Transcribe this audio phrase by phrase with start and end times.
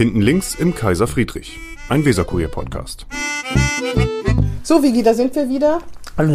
[0.00, 1.58] Hinten links im Kaiser Friedrich,
[1.90, 3.04] ein Weserkurier-Podcast.
[4.62, 5.80] So, Vigi, da sind wir wieder.
[6.16, 6.32] Also.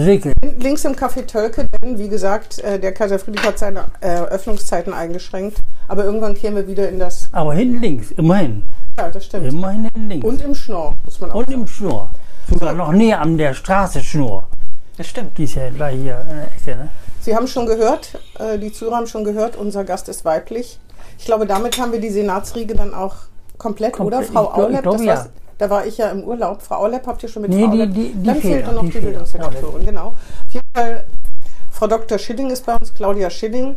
[0.60, 4.94] Links im Café Tölke, denn wie gesagt, äh, der Kaiser Friedrich hat seine äh, Öffnungszeiten
[4.94, 5.58] eingeschränkt.
[5.88, 7.28] Aber irgendwann kehren wir wieder in das.
[7.32, 8.62] Aber hinten links, immerhin.
[9.00, 9.48] Ja, das stimmt.
[9.48, 10.28] Immerhin hinten links.
[10.28, 11.62] Und im Schnorr, muss man auch Und sagen.
[11.62, 12.12] im Schnur.
[12.48, 14.48] Sogar noch näher an der Straße Schnur.
[14.96, 15.40] Das stimmt.
[15.40, 16.84] Die ist ja gleich hier in der Ecke.
[16.84, 16.90] Ne?
[17.20, 20.80] Sie haben schon gehört, äh, die Zuhörer haben schon gehört, unser Gast ist weiblich.
[21.18, 23.16] Ich glaube, damit haben wir die Senatsriege dann auch
[23.58, 24.22] komplett, Komplett.
[24.22, 24.28] oder?
[24.32, 25.26] Frau Ich Aulep, glaub, das ja.
[25.58, 26.62] da war ich ja im Urlaub.
[26.62, 27.94] Frau Aulep habt ihr schon mit Nee, Frau die- Aulep?
[27.94, 29.06] die- die dann fehlt fehlt noch, die die fehlt.
[29.06, 30.08] Bildungssenatorin, genau.
[30.08, 31.06] Auf jeden Fall,
[31.72, 32.18] Frau Dr.
[32.18, 33.76] Schilling ist bei uns, Claudia Schilling.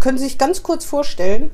[0.00, 1.50] Können Sie sich ganz kurz vorstellen,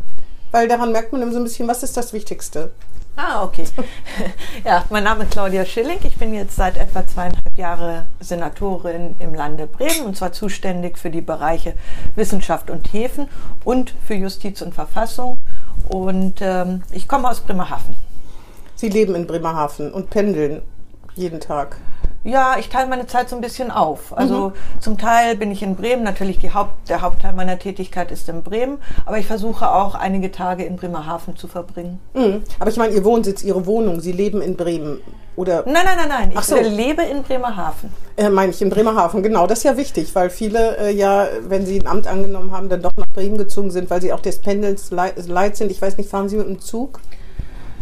[0.53, 2.71] weil daran merkt man immer so ein bisschen, was ist das Wichtigste?
[3.17, 3.65] Ah, okay.
[4.65, 5.99] Ja, mein Name ist Claudia Schilling.
[6.05, 11.11] Ich bin jetzt seit etwa zweieinhalb Jahre Senatorin im Lande Bremen und zwar zuständig für
[11.11, 11.75] die Bereiche
[12.15, 13.29] Wissenschaft und Häfen
[13.65, 15.39] und für Justiz und Verfassung.
[15.89, 17.97] Und ähm, ich komme aus Bremerhaven.
[18.75, 20.63] Sie leben in Bremerhaven und pendeln
[21.15, 21.77] jeden Tag.
[22.25, 24.17] Ja, ich teile meine Zeit so ein bisschen auf.
[24.17, 28.29] Also zum Teil bin ich in Bremen, natürlich die Haupt, der Hauptteil meiner Tätigkeit ist
[28.29, 32.01] in Bremen, aber ich versuche auch einige Tage in Bremerhaven zu verbringen.
[32.15, 32.43] Mhm.
[32.59, 34.99] Aber ich meine, Ihr Wohnsitz, Ihre Wohnung, Sie leben in Bremen.
[35.37, 36.33] Oder Nein, nein, nein, nein.
[36.35, 36.57] Ich so.
[36.57, 37.93] lebe in Bremerhaven.
[38.17, 41.65] äh, meine ich in Bremerhaven, genau, das ist ja wichtig, weil viele äh, ja, wenn
[41.65, 44.41] sie ein Amt angenommen haben, dann doch nach Bremen gezogen sind, weil sie auch des
[44.41, 45.71] Pendels lei- leid sind.
[45.71, 46.99] Ich weiß nicht, fahren Sie mit dem Zug?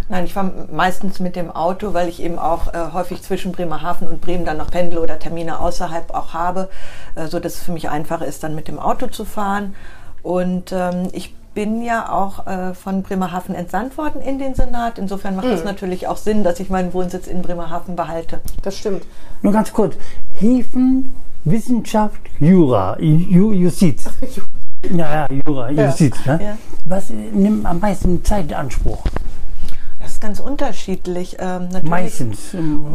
[0.09, 4.07] Nein, ich fahre meistens mit dem Auto, weil ich eben auch äh, häufig zwischen Bremerhaven
[4.07, 6.69] und Bremen dann noch pendle oder Termine außerhalb auch habe,
[7.17, 9.75] äh, so dass es für mich einfacher ist, dann mit dem Auto zu fahren.
[10.23, 14.99] Und ähm, ich bin ja auch äh, von Bremerhaven entsandt worden in den Senat.
[14.99, 18.41] Insofern macht es natürlich auch Sinn, dass ich meinen Wohnsitz in Bremerhaven behalte.
[18.63, 19.05] Das stimmt.
[19.41, 19.97] Nur ganz kurz.
[20.39, 24.05] Häfen, Wissenschaft, Jura, Ju, Justiz.
[24.91, 26.15] Ja, ja, Jura, Justiz.
[26.27, 26.41] Ne?
[26.43, 26.59] Ja.
[26.85, 29.03] Was äh, nimmt am meisten Zeit in Anspruch?
[30.17, 31.37] Ist ganz unterschiedlich.
[31.39, 31.91] Ähm, natürlich.
[31.91, 32.55] Meistens.
[32.55, 32.87] Ähm,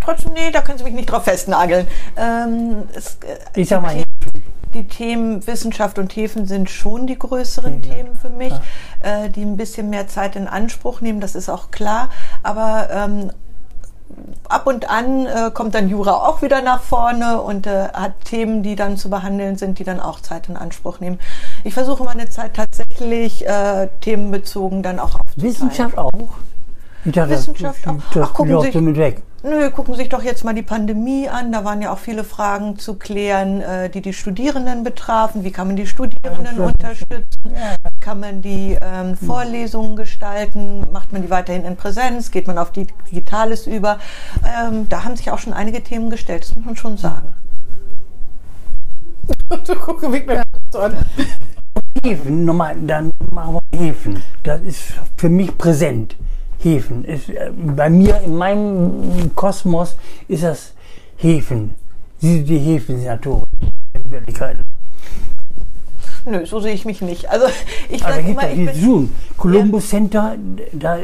[0.00, 1.88] Trotzdem, nee, da können Sie mich nicht drauf festnageln.
[2.16, 4.00] Ähm, es, äh, Ich sag mal,
[4.72, 7.94] die Themen Wissenschaft und Häfen sind schon die größeren Ja.
[7.94, 8.52] Themen für mich,
[9.00, 12.10] äh, die ein bisschen mehr Zeit in Anspruch nehmen, das ist auch klar.
[12.44, 13.32] Aber ähm,
[14.48, 18.62] ab und an äh, kommt dann Jura auch wieder nach vorne und äh, hat Themen,
[18.62, 21.18] die dann zu behandeln sind, die dann auch Zeit in Anspruch nehmen.
[21.64, 25.42] Ich versuche meine Zeit tatsächlich äh, themenbezogen dann auch aufzuteilen.
[25.42, 26.36] Wissenschaft auch?
[27.04, 27.98] Ich dachte, Wissenschaft das, auch.
[28.12, 29.22] das Ach, gucken Sie- mit weg.
[29.42, 31.52] Nö, gucken Sie sich doch jetzt mal die Pandemie an.
[31.52, 35.44] Da waren ja auch viele Fragen zu klären, äh, die die Studierenden betrafen.
[35.44, 37.26] Wie kann man die Studierenden Ja, unterstützen?
[37.44, 40.86] Wie kann man die ähm, Vorlesungen gestalten?
[40.92, 42.30] Macht man die weiterhin in Präsenz?
[42.30, 43.98] Geht man auf die Digitales über?
[44.46, 47.34] Ähm, da haben sich auch schon einige Themen gestellt, das muss man schon sagen.
[49.66, 50.42] Du guckst mich mir
[50.72, 50.96] so an.
[52.02, 54.22] Häfen, nochmal, dann machen wir Häfen.
[54.42, 54.80] Das ist
[55.18, 56.16] für mich präsent.
[56.64, 57.04] Häfen.
[57.04, 59.96] Ist, äh, bei mir, in meinem Kosmos,
[60.28, 60.72] ist das
[61.16, 61.74] Häfen.
[62.18, 63.44] Sie sind die Häfensenatorin.
[63.92, 64.56] In Wirklichkeit.
[66.26, 67.28] Nö, so sehe ich mich nicht.
[67.28, 67.46] Also
[67.90, 69.14] ich sage gibt immer, ich bin, tun.
[69.36, 70.36] Columbus Center,
[70.72, 70.98] da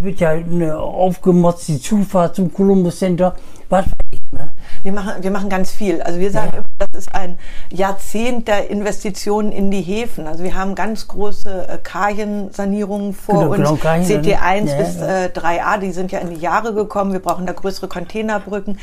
[0.00, 3.34] wird ja eine aufgemotzt, die Zufahrt zum Columbus Center.
[3.68, 4.50] Was weiß ich, ne?
[4.82, 6.00] Wir machen, wir machen ganz viel.
[6.00, 6.64] Also wir sagen, Ja.
[6.90, 7.38] Das ist ein
[7.70, 10.26] Jahrzehnt der Investitionen in die Häfen.
[10.26, 13.56] Also wir haben ganz große äh, Kajensanierungen vor Genau, uns.
[13.58, 17.12] genau, Kajen, CT1 ja, bis äh, 3a, die sind ja in die Jahre gekommen.
[17.12, 18.78] Wir brauchen da größere Containerbrücken.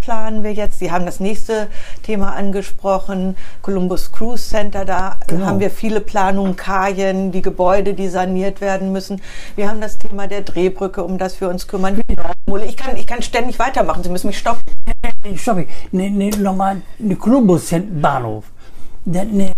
[0.00, 0.78] Planen wir jetzt.
[0.78, 1.68] Sie haben das nächste
[2.02, 4.84] Thema angesprochen, Columbus Cruise Center.
[4.84, 5.46] Da Genau.
[5.46, 9.20] haben wir viele Planungen, Kajen, die Gebäude, die saniert werden müssen.
[9.56, 12.00] Wir haben das Thema der Drehbrücke, um das wir uns kümmern.
[12.66, 14.02] Ich kann, ich kann ständig weitermachen.
[14.02, 14.62] Sie müssen mich stoppen.
[15.36, 15.58] Stopp,
[15.92, 18.44] ne, ne, nochmal, eine Columbus-Bahnhof.
[19.04, 19.52] Ne, ne,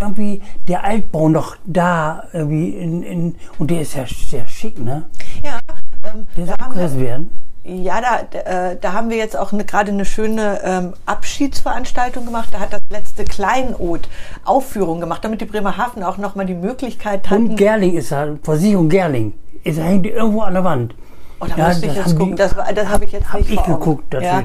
[0.00, 5.04] irgendwie der Altbau noch da, irgendwie in, in, und der ist ja sehr schick, ne?
[5.42, 5.58] Ja,
[6.04, 7.30] ähm, Der soll abgerissen werden.
[7.66, 12.48] Ja da, äh, da haben wir jetzt auch eine, gerade eine schöne ähm, Abschiedsveranstaltung gemacht.
[12.52, 14.08] Da hat das letzte Kleinod
[14.44, 17.50] Aufführung gemacht, damit die Bremerhaven auch nochmal die Möglichkeit hatten.
[17.50, 19.32] Und Gerling ist da, Versicherung Gerling.
[19.64, 20.94] Ist, hängt irgendwo an der Wand.
[21.40, 22.36] Oh, da Ja, müsste ich das jetzt gucken.
[22.36, 24.42] die- Das, das habe ich jetzt hab nicht ich geguckt, Ja.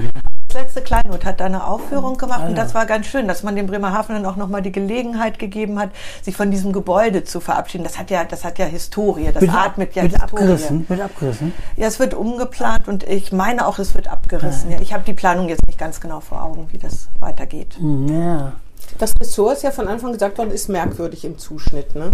[0.53, 3.55] Letzte Kleinod hat da eine Aufführung gemacht und Ah, das war ganz schön, dass man
[3.55, 5.89] dem Bremerhaven dann auch nochmal die Gelegenheit gegeben hat,
[6.21, 7.83] sich von diesem Gebäude zu verabschieden.
[7.83, 9.29] Das hat ja, das hat ja Historie.
[9.33, 10.41] Das Wird, atmet ja wird Historie.
[10.41, 11.53] abgerissen, wird abgerissen.
[11.77, 14.71] Ja, es wird umgeplant und ich meine auch, es wird abgerissen.
[14.71, 17.75] Ja, ich habe die Planung jetzt nicht ganz genau vor Augen, wie das weitergeht.
[17.77, 18.53] Hm, Ja.
[18.97, 21.95] Das Ressort ist ja von Anfang gesagt worden, ist merkwürdig im Zuschnitt.
[21.95, 22.11] Ne?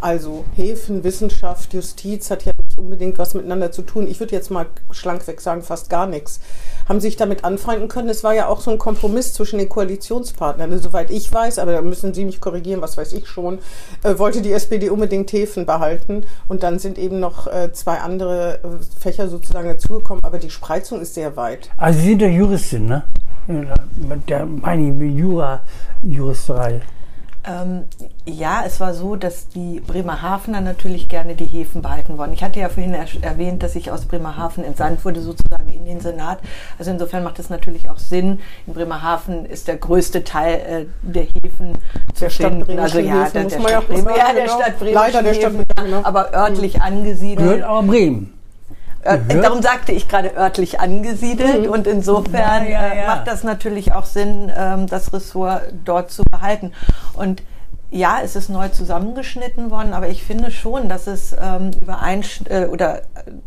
[0.00, 4.06] Also Häfen, Wissenschaft, Justiz hat ja nicht unbedingt was miteinander zu tun.
[4.08, 6.40] Ich würde jetzt mal schlankweg sagen, fast gar nichts.
[6.88, 8.08] Haben sich damit anfreunden können.
[8.08, 10.70] Es war ja auch so ein Kompromiss zwischen den Koalitionspartnern.
[10.70, 13.58] Also, soweit ich weiß, aber da müssen Sie mich korrigieren, was weiß ich schon,
[14.02, 16.24] äh, wollte die SPD unbedingt Häfen behalten.
[16.48, 20.22] Und dann sind eben noch äh, zwei andere äh, Fächer sozusagen dazugekommen.
[20.24, 21.70] Aber die Spreizung ist sehr weit.
[21.76, 23.04] Also Sie sind doch Juristin, ne?
[23.46, 23.74] Ja,
[24.28, 25.60] Der meine Jura,
[26.02, 26.80] Juristerei.
[27.46, 27.84] Ähm,
[28.24, 32.32] ja, es war so, dass die Bremerhavener natürlich gerne die Häfen behalten wollen.
[32.32, 36.00] Ich hatte ja vorhin er erwähnt, dass ich aus Bremerhaven entsandt wurde, sozusagen in den
[36.00, 36.38] Senat.
[36.78, 38.40] Also insofern macht es natürlich auch Sinn.
[38.66, 41.76] In Bremerhaven ist der größte Teil äh, der Häfen
[42.14, 42.64] zu Der Stadt finden.
[42.64, 44.44] Bremen Also ja, Häfen, der, muss der man ja Stadt auch Bremen, sagen, ja, der
[44.44, 44.60] genau.
[44.60, 44.94] Stadt Bremen.
[44.94, 46.00] Leider der Stadt Bremen, genau.
[46.02, 47.48] aber örtlich angesiedelt.
[47.48, 48.32] Gehört aber Bremen.
[49.04, 49.44] Gehört?
[49.44, 53.06] Darum sagte ich gerade örtlich angesiedelt und insofern Ja, ja, äh, ja.
[53.06, 56.72] macht das natürlich auch Sinn, ähm, das Ressort dort zu behalten.
[57.12, 57.42] Und
[57.90, 62.66] ja, es ist neu zusammengeschnitten worden, aber ich finde schon, dass es ähm, übereinst äh,
[62.68, 63.02] oder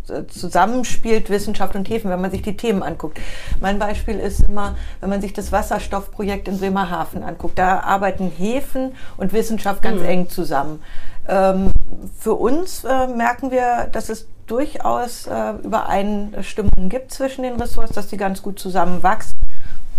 [0.08, 3.20] äh, zusammenspielt Wissenschaft und Häfen, wenn man sich die Themen anguckt.
[3.60, 8.94] Mein Beispiel ist immer, wenn man sich das Wasserstoffprojekt in Bremerhaven anguckt, da arbeiten Häfen
[9.18, 10.82] und Wissenschaft ganz eng zusammen.
[11.28, 11.72] Ähm,
[12.18, 18.08] für uns äh, merken wir, dass es durchaus äh, Übereinstimmungen gibt zwischen den Ressorts, dass
[18.08, 19.34] die ganz gut zusammenwachsen.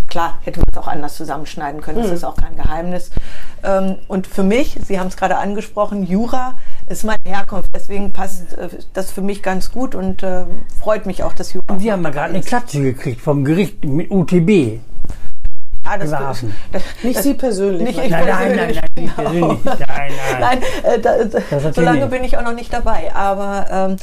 [0.09, 3.11] Klar, hätte man es auch anders zusammenschneiden können, das ist auch kein Geheimnis.
[3.62, 6.55] Ähm, und für mich, Sie haben es gerade angesprochen, Jura
[6.89, 10.45] ist meine Herkunft, deswegen passt äh, das für mich ganz gut und äh,
[10.81, 11.67] freut mich auch, dass Jura.
[11.69, 14.81] Und Sie haben ja gerade eine Klatsche gekriegt vom Gericht mit UTB.
[15.93, 16.56] Ja, das, Bremerhaven.
[16.73, 17.88] das, Nicht das, Sie persönlich.
[17.88, 19.64] Nicht ich Nein, nein, nein, nein, nicht persönlich.
[19.64, 20.40] Nein, nein.
[20.40, 22.11] Nein, äh, da, Das so lange nicht.
[22.11, 23.14] bin ich auch noch nicht dabei.
[23.14, 23.96] Aber ähm,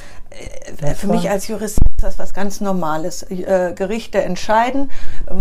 [0.82, 3.24] äh, für mich als Jurist ist das was ganz Normales.
[3.24, 4.92] Äh, Gerichte entscheiden,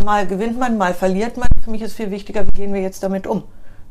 [0.05, 1.49] mal gewinnt man, mal verliert man.
[1.62, 3.44] Für mich ist viel wichtiger, wie gehen wir jetzt damit um?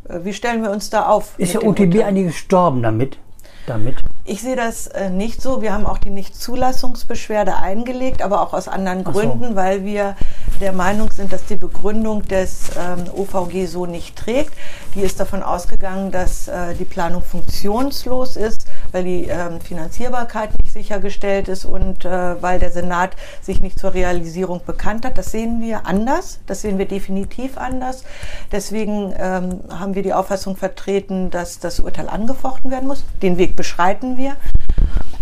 [0.07, 1.33] Äh, Wie stellen wir uns da auf?
[1.37, 2.01] Ist der UTB Urteilen?
[2.03, 3.17] eigentlich gestorben damit?
[3.65, 3.95] damit?
[4.25, 5.61] Ich sehe das äh, nicht so.
[5.61, 9.11] Wir haben auch die Nichtzulassungsbeschwerde eingelegt, aber auch aus anderen so.
[9.11, 10.15] Gründen, weil wir
[10.61, 14.53] der Meinung sind, dass die Begründung des ähm, OVG so nicht trägt.
[14.95, 20.71] Die ist davon ausgegangen, dass äh, die Planung funktionslos ist, weil die ähm, Finanzierbarkeit nicht
[20.71, 25.17] sichergestellt ist und äh, weil der Senat sich nicht zur Realisierung bekannt hat.
[25.17, 26.39] Das sehen wir anders.
[26.47, 28.05] Das sehen wir definitiv anders.
[28.53, 33.03] Deswegen ähm, haben wir die Auffassung vertreten, dass das Urteil angefochten werden muss.
[33.21, 34.35] Den Weg beschreiten wir.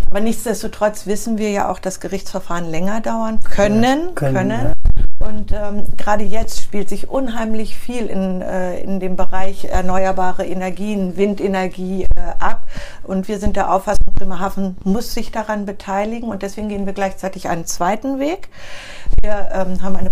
[0.10, 4.14] Aber nichtsdestotrotz wissen wir ja auch, dass Gerichtsverfahren länger dauern können.
[4.14, 4.74] können, können.
[5.20, 11.16] Und ähm, gerade jetzt spielt sich unheimlich viel in, äh, in dem Bereich erneuerbare Energien,
[11.16, 12.68] Windenergie äh, ab.
[13.04, 16.30] Und wir sind der Auffassung, Bremerhaven muss sich daran beteiligen.
[16.30, 18.50] Und deswegen gehen wir gleichzeitig einen zweiten Weg.
[19.22, 20.12] Wir ähm, haben eine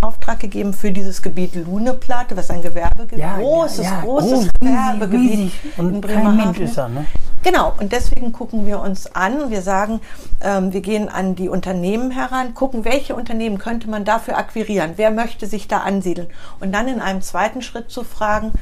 [0.00, 4.38] Auftrag gegeben für dieses Gebiet Luneplatte, was ein Gewerbegebiet, Ja, großes, ja, ja, großes groß,
[4.38, 5.52] riesig, Gewerbegebiet riesig.
[5.76, 6.36] Und in kein Bremerhaven.
[6.36, 7.06] Mensch ist da, ne?
[7.42, 9.50] Genau, und deswegen gucken wir uns an.
[9.50, 10.00] Wir sagen,
[10.40, 15.10] ähm, wir gehen an die Unternehmen heran, gucken, welche Unternehmen könnte man dafür akquirieren, wer
[15.10, 16.28] möchte sich da ansiedeln.
[16.60, 18.52] Und dann in einem zweiten Schritt zu fragen,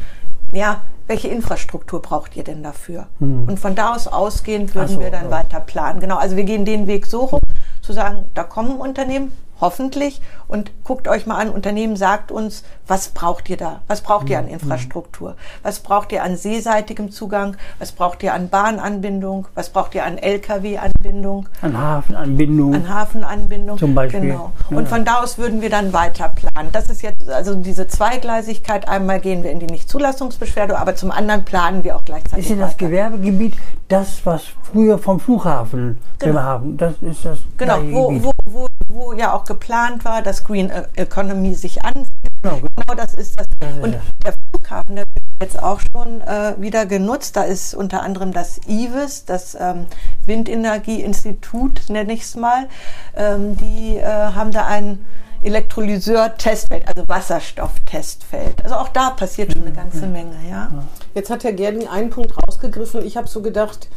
[0.52, 3.08] ja, welche Infrastruktur braucht ihr denn dafür?
[3.18, 5.30] Und von da aus ausgehend würden so, wir dann ja.
[5.30, 6.00] weiter planen.
[6.00, 7.40] Genau, also wir gehen den Weg so rum,
[7.82, 13.08] zu sagen, da kommen Unternehmen, hoffentlich, und guckt euch mal an, Unternehmen sagt uns, was
[13.08, 13.82] braucht ihr da?
[13.86, 15.36] Was braucht ihr an Infrastruktur?
[15.62, 17.56] Was braucht ihr an seeseitigem Zugang?
[17.78, 19.46] Was braucht ihr an Bahnanbindung?
[19.54, 21.48] Was braucht ihr an Lkw-Anbindung?
[21.62, 22.74] An Hafenanbindung.
[22.74, 23.78] An Hafenanbindung.
[23.78, 24.20] Zum Beispiel.
[24.22, 24.50] Genau.
[24.70, 26.70] Und von da aus würden wir dann weiter planen.
[26.72, 28.88] Das ist jetzt also diese Zweigleisigkeit.
[28.88, 32.56] Einmal gehen wir in die Nichtzulassungsbeschwerde, aber zum anderen planen wir auch gleichzeitig ist ja
[32.56, 32.86] das weiter.
[32.86, 33.54] Gewerbegebiet
[33.86, 39.32] das, was früher vom Flughafen Bremerhaven, das ist das Genau, wo, wo, wo, wo ja
[39.32, 42.06] auch geplant war, dass Green E- Economy sich an.
[42.42, 42.60] Genau.
[42.90, 43.46] Genau das ist das.
[43.82, 47.36] Und der Flughafen, der wird jetzt auch schon äh, wieder genutzt.
[47.36, 49.86] Da ist unter anderem das IWIS, das ähm,
[50.26, 52.68] Windenergieinstitut, nenne ich es mal.
[53.16, 55.04] Ähm, die äh, haben da ein
[55.42, 58.62] Elektrolyseur-Testfeld, also Wasserstofftestfeld.
[58.62, 60.70] Also auch da passiert schon eine ganze Menge, ja.
[61.14, 63.04] Jetzt hat Herr Gerding einen Punkt rausgegriffen.
[63.04, 63.88] Ich habe so gedacht,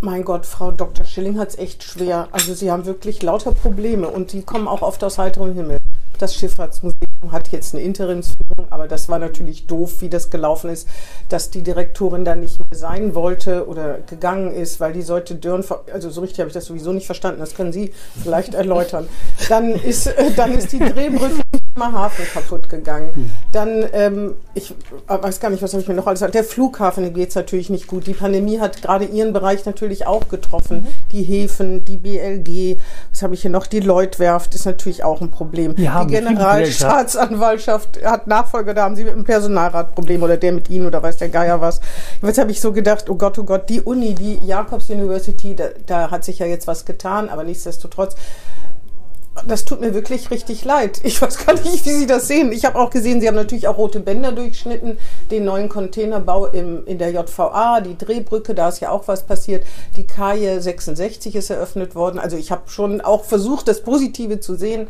[0.00, 1.04] mein Gott, Frau Dr.
[1.04, 2.28] Schilling hat es echt schwer.
[2.30, 5.78] Also Sie haben wirklich lauter Probleme und die kommen auch oft aus heiterem Himmel.
[6.18, 10.88] Das Schifffahrtsmuseum hat jetzt eine Interimsführung, aber das war natürlich doof, wie das gelaufen ist,
[11.28, 15.64] dass die Direktorin da nicht mehr sein wollte oder gegangen ist, weil die sollte Dörn,
[15.92, 19.08] also so richtig habe ich das sowieso nicht verstanden, das können Sie vielleicht erläutern.
[19.48, 21.42] Dann ist, äh, dann ist die Drehbrücke
[21.86, 23.32] im Hafen kaputt gegangen.
[23.52, 24.74] Dann, ähm, ich
[25.06, 26.34] weiß gar nicht, was habe ich mir noch alles gesagt.
[26.34, 28.06] Der Flughafen, geht es natürlich nicht gut.
[28.06, 30.86] Die Pandemie hat gerade Ihren Bereich natürlich auch getroffen.
[31.12, 32.80] Die Häfen, die BLG,
[33.10, 33.66] was habe ich hier noch?
[33.66, 35.74] Die Lloydwerft ist natürlich auch ein Problem.
[35.76, 40.52] Die haben die Generalstaatsanwaltschaft hat Nachfolger, da haben sie mit dem Personalrat Probleme oder der
[40.52, 41.80] mit Ihnen oder weiß der Geier was.
[42.22, 45.68] Jetzt habe ich so gedacht, oh Gott, oh Gott, die Uni, die Jacobs University, da,
[45.86, 48.16] da hat sich ja jetzt was getan, aber nichtsdestotrotz
[49.46, 51.00] das tut mir wirklich richtig leid.
[51.02, 52.52] Ich weiß gar nicht, wie Sie das sehen.
[52.52, 54.98] Ich habe auch gesehen, Sie haben natürlich auch rote Bänder durchschnitten,
[55.30, 59.66] den neuen Containerbau im, in der JVA, die Drehbrücke, da ist ja auch was passiert.
[59.96, 62.18] Die Kaje 66 ist eröffnet worden.
[62.18, 64.88] Also ich habe schon auch versucht, das Positive zu sehen.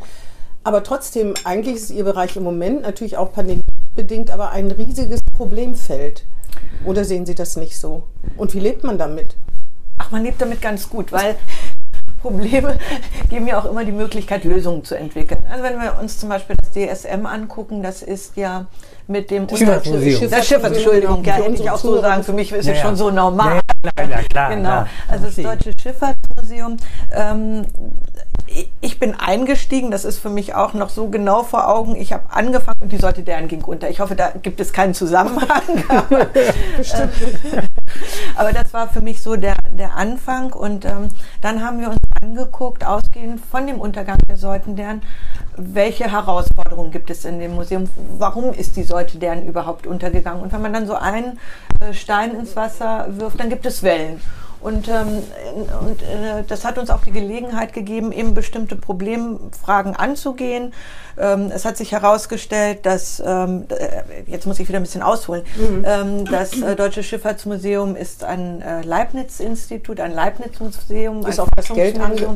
[0.63, 6.25] Aber trotzdem, eigentlich ist Ihr Bereich im Moment natürlich auch pandemiebedingt, aber ein riesiges Problemfeld.
[6.85, 8.03] Oder sehen Sie das nicht so?
[8.37, 9.35] Und wie lebt man damit?
[9.97, 11.35] Ach, man lebt damit ganz gut, weil
[12.21, 12.77] Probleme
[13.29, 15.41] geben ja auch immer die Möglichkeit, Lösungen zu entwickeln.
[15.51, 18.65] Also wenn wir uns zum Beispiel das DSM angucken, das ist ja
[19.07, 20.29] mit dem Schifffahrtsmuseum.
[20.29, 22.95] Das Schifffahrts, Entschuldigung, ja, hätte ich auch so sagen, für mich ist Ja, es schon
[22.95, 23.59] so normal.
[23.97, 24.87] Ja, ja, klar, Genau, klar.
[25.07, 25.35] also das.
[25.35, 26.77] Deutsche Schifffahrtsmuseum.
[27.11, 27.65] Ähm,
[28.81, 31.95] ich- bin eingestiegen, das ist für mich auch noch so genau vor Augen.
[31.95, 33.89] Ich habe angefangen und die Sorte deren ging unter.
[33.89, 35.61] Ich hoffe, da gibt es keinen Zusammenhang.
[35.87, 36.25] Aber,
[36.77, 37.13] Bestimmt.
[38.35, 40.51] aber das war für mich so der, der Anfang.
[40.51, 41.07] Und ähm,
[41.41, 45.01] dann haben wir uns angeguckt, ausgehend von dem Untergang der Säutendern,
[45.55, 47.89] welche Herausforderungen gibt es in dem Museum?
[48.17, 50.41] Warum ist die Säutendern überhaupt untergegangen?
[50.41, 51.39] Und wenn man dann so einen
[51.79, 54.21] äh, Stein ins Wasser wirft, dann gibt es Wellen.
[54.61, 55.23] Und, ähm,
[55.81, 60.73] und äh, das hat uns auch die Gelegenheit gegeben, eben bestimmte Problemfragen anzugehen.
[61.19, 65.43] Ähm, es hat sich herausgestellt, dass, ähm, äh, jetzt muss ich wieder ein bisschen ausholen,
[65.83, 71.67] ähm, das äh, Deutsche Schifffahrtsmuseum ist ein äh, Leibniz-Institut, ein Leibniz-Museum, Ist ein auf das
[71.69, 71.95] Geld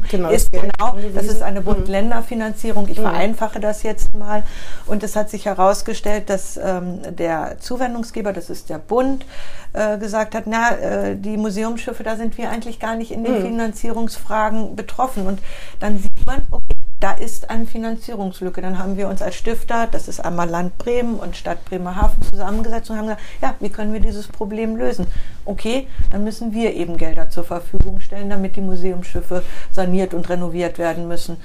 [0.10, 2.88] genau, das ist Geld genau, das ist eine Bund-Länder-Finanzierung.
[2.90, 4.44] Ich vereinfache das jetzt mal.
[4.86, 9.26] Und es hat sich herausgestellt, dass ähm, der Zuwendungsgeber, das ist der Bund,
[9.74, 13.42] äh, gesagt hat, na, äh, die Museumsschiffe, da sind wir eigentlich gar nicht in den
[13.42, 15.26] Finanzierungsfragen betroffen.
[15.28, 15.40] Und
[15.80, 18.62] dann sieht man, okay, da ist eine Finanzierungslücke.
[18.62, 22.90] Dann haben wir uns als Stifter, das ist einmal Land Bremen und Stadt Bremerhaven zusammengesetzt
[22.90, 25.08] und haben gesagt, ja, wie können wir dieses Problem lösen?
[25.44, 29.44] Okay, dann müssen wir eben Gelder zur Verfügung stellen, damit die Museumsschiffe
[29.74, 31.36] saniert und renoviert werden müssen.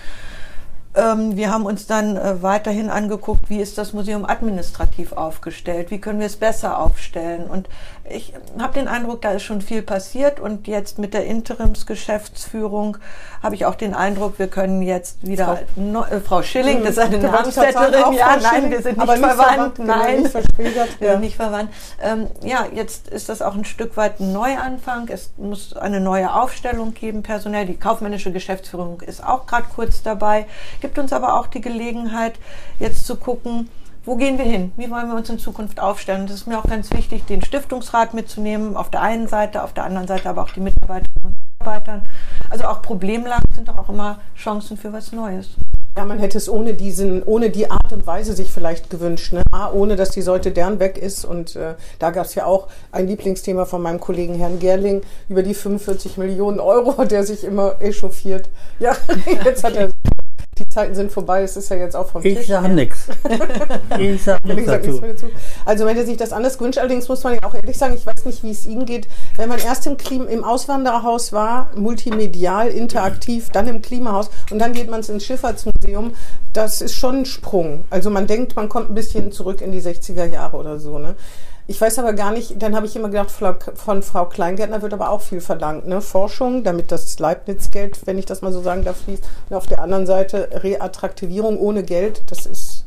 [0.98, 6.00] Ähm, wir haben uns dann äh, weiterhin angeguckt, wie ist das Museum administrativ aufgestellt, wie
[6.00, 7.46] können wir es besser aufstellen.
[7.46, 7.68] Und
[8.10, 10.40] ich habe den Eindruck, da ist schon viel passiert.
[10.40, 12.98] Und jetzt mit der Interimsgeschäftsführung
[13.42, 16.92] habe ich auch den Eindruck, wir können jetzt wieder Frau- Frau, äh, Frau Schilling, das
[16.92, 20.34] ist eine sagen, Namensvetterin, ja, Frau nein, Schilling, wir sind nicht verwandt, nein, nicht
[21.00, 21.70] wir sind nicht verwandt.
[22.02, 25.08] Ähm, ja, jetzt ist das auch ein Stück weit ein Neuanfang.
[25.08, 27.66] Es muss eine neue Aufstellung geben, personell.
[27.66, 30.46] Die kaufmännische Geschäftsführung ist auch gerade kurz dabei.
[30.80, 32.38] Gibt uns aber auch die Gelegenheit,
[32.78, 33.68] jetzt zu gucken,
[34.04, 34.72] wo gehen wir hin?
[34.76, 36.24] Wie wollen wir uns in Zukunft aufstellen?
[36.24, 39.84] Es ist mir auch ganz wichtig, den Stiftungsrat mitzunehmen, auf der einen Seite, auf der
[39.84, 42.02] anderen Seite aber auch die Mitarbeiterinnen und Mitarbeitern.
[42.48, 45.50] Also auch Problemlagen sind doch auch immer Chancen für was Neues.
[45.98, 49.32] Ja, man hätte es ohne diesen, ohne die Art und Weise sich vielleicht gewünscht.
[49.32, 49.42] Ne?
[49.50, 51.24] A, ohne dass die Säute deren weg ist.
[51.24, 55.42] Und äh, da gab es ja auch ein Lieblingsthema von meinem Kollegen Herrn Gerling über
[55.42, 58.48] die 45 Millionen Euro, der sich immer echauffiert.
[58.78, 58.96] Ja,
[59.44, 59.90] jetzt hat er.
[60.58, 62.48] Die Zeiten sind vorbei, es ist ja jetzt auch vom Ich Tisch.
[62.48, 63.06] sage nichts.
[63.90, 65.00] Ich Wie nichts gesagt, dazu.
[65.00, 65.26] nichts dazu.
[65.64, 66.78] Also man hätte sich das anders gewünscht.
[66.78, 69.08] Allerdings muss man ja auch ehrlich sagen, ich weiß nicht, wie es Ihnen geht.
[69.36, 74.72] Wenn man erst im, Klima, im Auswandererhaus war, multimedial, interaktiv, dann im Klimahaus und dann
[74.72, 76.14] geht man ins Schifffahrtsmuseum,
[76.52, 77.84] das ist schon ein Sprung.
[77.90, 80.98] Also man denkt, man kommt ein bisschen zurück in die 60er Jahre oder so.
[80.98, 81.14] Ne?
[81.70, 85.10] Ich weiß aber gar nicht, dann habe ich immer gedacht, von Frau Kleingärtner wird aber
[85.10, 85.86] auch viel verlangt.
[85.86, 86.00] Ne?
[86.00, 89.22] Forschung, damit das Leibniz-Geld, wenn ich das mal so sagen darf, fließt.
[89.50, 92.77] Und auf der anderen Seite Reattraktivierung ohne Geld, das ist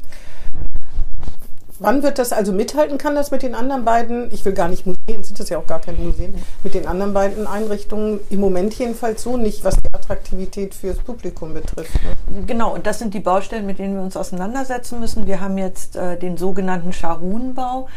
[1.81, 4.85] Wann wird das also mithalten kann das mit den anderen beiden, ich will gar nicht
[4.85, 8.75] Museen, sind das ja auch gar keine Museen, mit den anderen beiden Einrichtungen im Moment
[8.75, 11.95] jedenfalls so nicht, was die Attraktivität fürs Publikum betrifft.
[12.29, 12.43] Ne?
[12.45, 15.25] Genau, und das sind die Baustellen, mit denen wir uns auseinandersetzen müssen.
[15.25, 17.87] Wir haben jetzt äh, den sogenannten Scharunbau.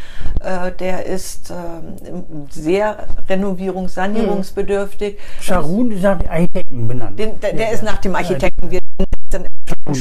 [0.41, 5.19] Äh, der ist ähm, sehr renovierungs-, sanierungsbedürftig.
[5.41, 7.19] Scharun sagt Architekten benannt.
[7.19, 8.71] Den, der, der Ja, ist nach dem Architekten.
[8.71, 9.95] Wir nennen es dann im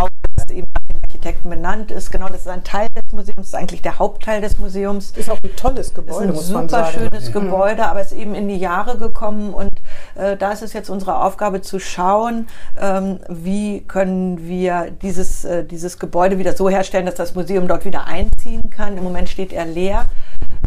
[0.00, 2.10] Schuhbau, das eben nach dem Architekten benannt ist.
[2.10, 5.12] Genau, das ist ein Teil des Museums, ist eigentlich der Hauptteil des Museums.
[5.12, 8.12] Ist auch ein tolles Es ist Gebäude, ein muss man super schönes Gebäude, aber es
[8.12, 9.70] ist eben in die Jahre gekommen und
[10.14, 12.48] äh, da ist es jetzt unsere Aufgabe zu schauen,
[12.80, 17.84] ähm, wie können wir dieses, äh, dieses Gebäude wieder so herstellen, dass das Museum dort
[17.84, 18.96] wieder einziehen kann.
[18.96, 20.06] Im Moment steht er leer.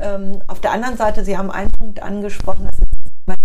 [0.01, 2.92] Ähm, auf der anderen Seite, Sie haben einen Punkt angesprochen, das ist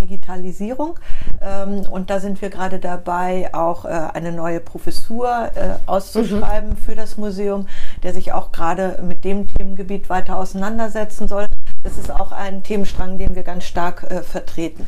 [0.00, 0.99] Digitalisierung.
[1.40, 6.94] Ähm, und da sind wir gerade dabei, auch äh, eine neue Professur äh, auszuschreiben für
[6.94, 7.66] das Museum,
[8.02, 11.47] der sich auch gerade mit dem Themengebiet weiter auseinandersetzen soll.
[11.82, 14.87] Das ist auch ein Themenstrang, den wir ganz stark äh, vertreten.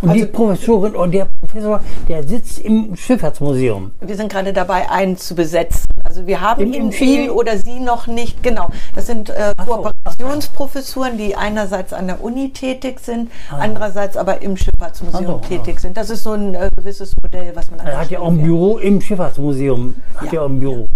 [0.00, 3.90] Und die Also- Professorin und der Professor, der sitzt im Schifffahrtsmuseum.
[4.00, 5.86] Wir sind gerade dabei, einen zu besetzen.
[6.04, 8.42] Also wir haben Im- ihn, Schul- oder sie noch nicht.
[8.42, 8.68] Genau.
[8.94, 9.54] Das sind äh.
[9.66, 13.58] Kooperationsprofessuren, die einerseits an der Uni tätig sind, Ah.
[13.60, 15.96] andererseits aber im Schifffahrtsmuseum so, tätig sind.
[15.96, 18.42] Das ist so ein äh, gewisses Modell, was man an Er hat ja auch ein.
[18.42, 19.94] Büro im Schifffahrtsmuseum.
[20.16, 20.86] Hat ja auch ein Büro.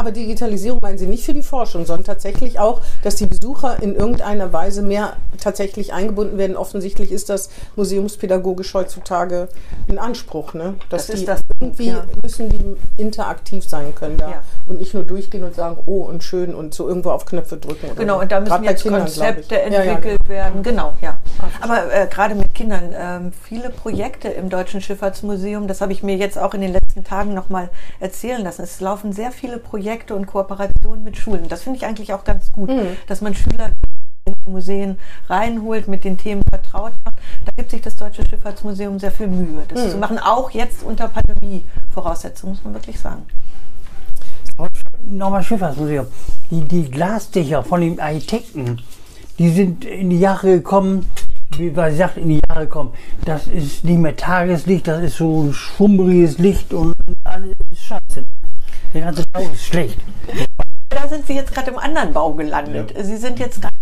[0.00, 3.94] Aber Digitalisierung meinen Sie nicht für die Forschung, sondern tatsächlich auch, dass die Besucher in
[3.94, 6.56] irgendeiner Weise mehr tatsächlich eingebunden werden.
[6.56, 9.48] Offensichtlich ist das museumspädagogisch heutzutage
[9.88, 10.76] in Anspruch, ne?
[10.88, 12.04] Dass Das ist die das, irgendwie ja.
[12.22, 14.42] müssen die interaktiv sein können da Ja.
[14.66, 17.86] und nicht nur durchgehen und sagen, oh und schön und so irgendwo auf Knöpfe drücken.
[17.90, 19.02] Oder Genau, und da müssen jetzt Kindern.
[19.02, 20.30] Konzepte Ja, ja, entwickelt genau.
[20.30, 20.62] werden.
[20.62, 21.18] Genau, ja.
[21.60, 26.16] Aber äh, gerade mit Kindern, ähm, viele Projekte im Deutschen Schifffahrtsmuseum, das habe ich mir
[26.16, 27.70] jetzt auch in den letzten Tagen nochmal
[28.00, 28.62] erzählen lassen.
[28.62, 31.48] Es laufen sehr viele Projekte und Kooperationen mit Schulen.
[31.48, 32.96] Das finde ich eigentlich auch ganz gut, Mhm.
[33.06, 33.70] dass man Schüler
[34.26, 37.16] in die Museen reinholt, mit den Themen vertraut macht.
[37.46, 39.90] Da gibt sich das Deutsche Schifffahrtsmuseum sehr viel Mühe, das Mhm.
[39.90, 43.22] zu machen, auch jetzt unter Pandemie-Voraussetzungen, muss man wirklich sagen.
[45.06, 46.06] Nochmal Schifffahrtsmuseum.
[46.50, 48.80] Die, die Glasdächer von den Architekten,
[49.38, 51.06] die sind in die Jahre gekommen,
[51.56, 52.92] wie man sagt, in die Jahre gekommen.
[53.24, 58.24] Das ist nicht mehr Tageslicht, das ist so ein schummriges Licht und alles ist scheiße.
[58.94, 59.98] Der ganze Bau ist schlecht.
[60.88, 62.94] Da sind Sie jetzt gerade im anderen Bau gelandet.
[63.00, 63.74] Sie sind jetzt gerade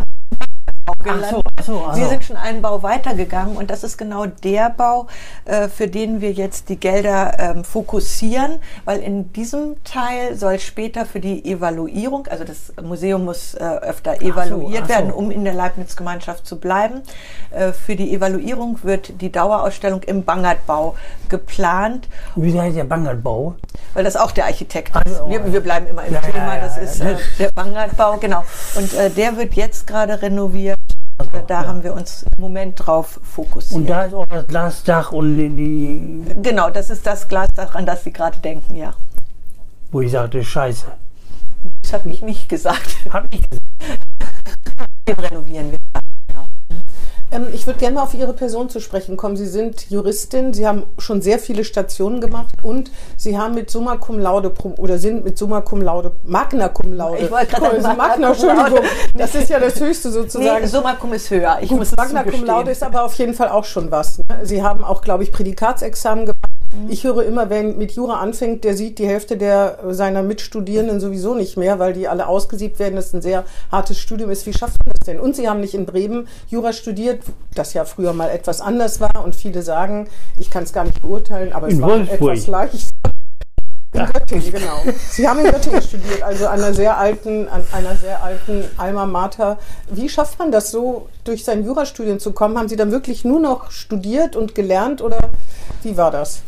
[0.99, 1.31] Bau Ach gelandet.
[1.31, 4.71] so, ach so, ach Sie sind schon einen Bau weitergegangen und das ist genau der
[4.71, 5.07] Bau,
[5.45, 11.07] äh, für den wir jetzt die Gelder ähm, fokussieren, weil in diesem Teil soll später
[11.07, 14.89] für die Evaluierung, also das Museum muss äh, öfter evaluiert so.
[14.89, 17.03] werden, um in der Leibniz-Gemeinschaft zu bleiben.
[17.51, 20.97] Äh, Für die Evaluierung wird die Dauerausstellung im Bangertbau
[21.29, 23.55] geplant, Wie heißt der Bangertbau?
[23.95, 25.21] weil das auch der Architekt Ach ist.
[25.29, 26.83] Wir, wir bleiben immer im Ja, ja, Thema, ja, das ja.
[26.83, 28.45] ist äh, Das- der Bangertbau, genau.
[28.77, 30.78] Und äh, der wird jetzt gerade renoviert.
[31.47, 33.81] Da haben wir uns im Moment drauf fokussiert.
[33.81, 37.87] Und da ist auch das Glasdach und die, die genau, das ist das Glasdach, an
[37.87, 38.95] das Sie gerade denken, ja.
[39.91, 40.87] wo ich sagte, scheiße.
[41.83, 42.97] Das habe ich nicht gesagt.
[43.11, 43.63] Hab ich gesagt.
[45.09, 45.88] Den renovieren wir.
[47.31, 49.37] Ähm, ich würde gerne mal auf Ihre Person zu sprechen kommen.
[49.37, 53.97] Sie sind Juristin, Sie haben schon sehr viele Stationen gemacht und Sie haben mit Summa
[53.97, 57.25] Cum Laude oder sind mit Summa Cum Laude, Magna Cum Laude.
[57.25, 58.61] Ich wollte gerade sagen, Magna, Magna Cum Laude.
[58.61, 58.91] Entschuldigung.
[59.15, 60.63] Das ist ja das Höchste sozusagen.
[60.63, 61.59] Nee, Summa cum ist höher.
[61.61, 62.45] Ich Gut, muss Magna Cum.
[62.45, 64.19] Laude ist aber auf jeden Fall auch schon was.
[64.19, 64.25] Ne?
[64.43, 66.38] Sie haben auch, glaube ich, Prädikatsexamen gemacht.
[66.75, 66.91] Mhm.
[66.91, 71.35] Ich höre immer, wer mit Jura anfängt, der sieht die Hälfte der seiner Mitstudierenden sowieso
[71.35, 72.97] nicht mehr, weil die alle ausgesiebt werden.
[72.97, 74.47] Das ist ein sehr hartes Studium ist.
[74.47, 75.21] Wie schafft man das denn?
[75.21, 77.23] Und Sie haben nicht in Bremen Jura studiert,
[77.55, 79.25] das ja früher mal etwas anders war.
[79.25, 82.33] Und viele sagen, ich kann es gar nicht beurteilen, aber es In war Wolfsburg.
[82.33, 82.89] etwas leicht.
[83.93, 84.83] In Göttingen, genau.
[85.11, 89.07] Sie haben in Göttingen studiert, also an einer sehr alten, an einer sehr alten Alma
[89.07, 89.59] Mater.
[89.91, 92.59] Wie schafft man das so, durch sein Jurastudium zu kommen?
[92.59, 95.19] Haben Sie dann wirklich nur noch studiert und gelernt oder
[95.83, 96.43] wie war das?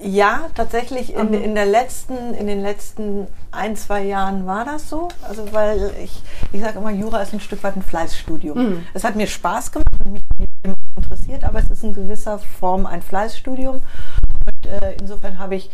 [0.00, 5.08] Ja, tatsächlich in, in, der letzten, in den letzten ein, zwei Jahren war das so.
[5.28, 6.22] Also weil ich,
[6.52, 8.84] ich sage immer, Jura ist ein Stück weit ein Fleißstudium.
[8.94, 10.22] Es hat mir Spaß gemacht und mich
[10.96, 13.76] interessiert, aber es ist in gewisser Form ein Fleißstudium.
[13.76, 15.70] Und äh, insofern habe ich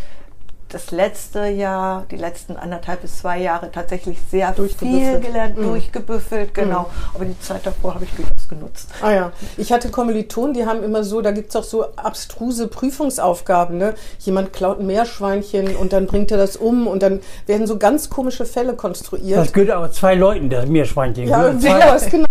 [0.75, 5.25] das letzte Jahr, die letzten anderthalb bis zwei Jahre tatsächlich sehr viel Durchgebüffelt.
[5.25, 6.91] gelernt, durchgebüffelt, genau.
[7.15, 8.89] Aber die Zeit davor habe ich durchaus genutzt.
[9.01, 13.79] Ah ja, ich hatte Kommilitonen, die haben immer so, da gibt's auch so abstruse Prüfungsaufgaben.
[13.79, 13.95] Ne?
[14.19, 18.11] Jemand klaut ein Meerschweinchen und dann bringt er das um und dann werden so ganz
[18.11, 19.39] komische Fälle konstruiert.
[19.39, 21.29] Das gehört aber zwei Leuten, das Meerschweinchen.
[21.29, 22.27] Ja, sowas, genau.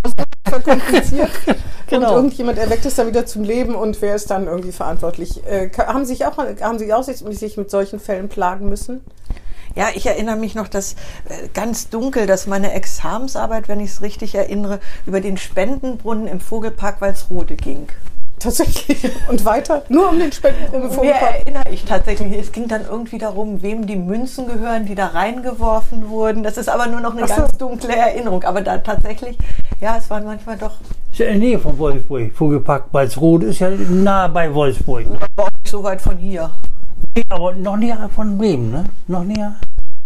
[0.61, 1.31] Verkompliziert.
[1.87, 2.11] Genau.
[2.11, 5.45] Und irgendjemand erweckt es dann wieder zum Leben und wer ist dann irgendwie verantwortlich?
[5.45, 9.01] Äh, haben, sich auch, haben Sie auch sich sich mit solchen Fällen plagen müssen?
[9.75, 10.93] Ja, ich erinnere mich noch, dass
[11.25, 16.39] äh, ganz dunkel, dass meine Examensarbeit, wenn ich es richtig erinnere, über den Spendenbrunnen im
[16.39, 17.87] Vogelpark Walsrode ging.
[18.39, 19.09] Tatsächlich.
[19.29, 19.83] Und weiter?
[19.89, 21.35] Nur um den Spendenbrunnen Mehr Vogelpark.
[21.39, 22.37] erinnere ich tatsächlich.
[22.37, 26.43] Es ging dann irgendwie darum, wem die Münzen gehören, die da reingeworfen wurden.
[26.43, 27.35] Das ist aber nur noch eine so.
[27.35, 28.43] ganz dunkle Erinnerung.
[28.43, 29.37] Aber da tatsächlich,
[29.79, 30.73] ja, es waren manchmal doch
[31.11, 32.33] Ist ja in der Nähe von Wolfsburg.
[32.33, 35.05] Vogelpark Balzrode ist ja nah bei Wolfsburg.
[35.07, 36.49] aber auch nicht so weit von hier.
[37.29, 38.83] Aber noch näher von Bremen, ne?
[39.07, 39.55] Noch näher.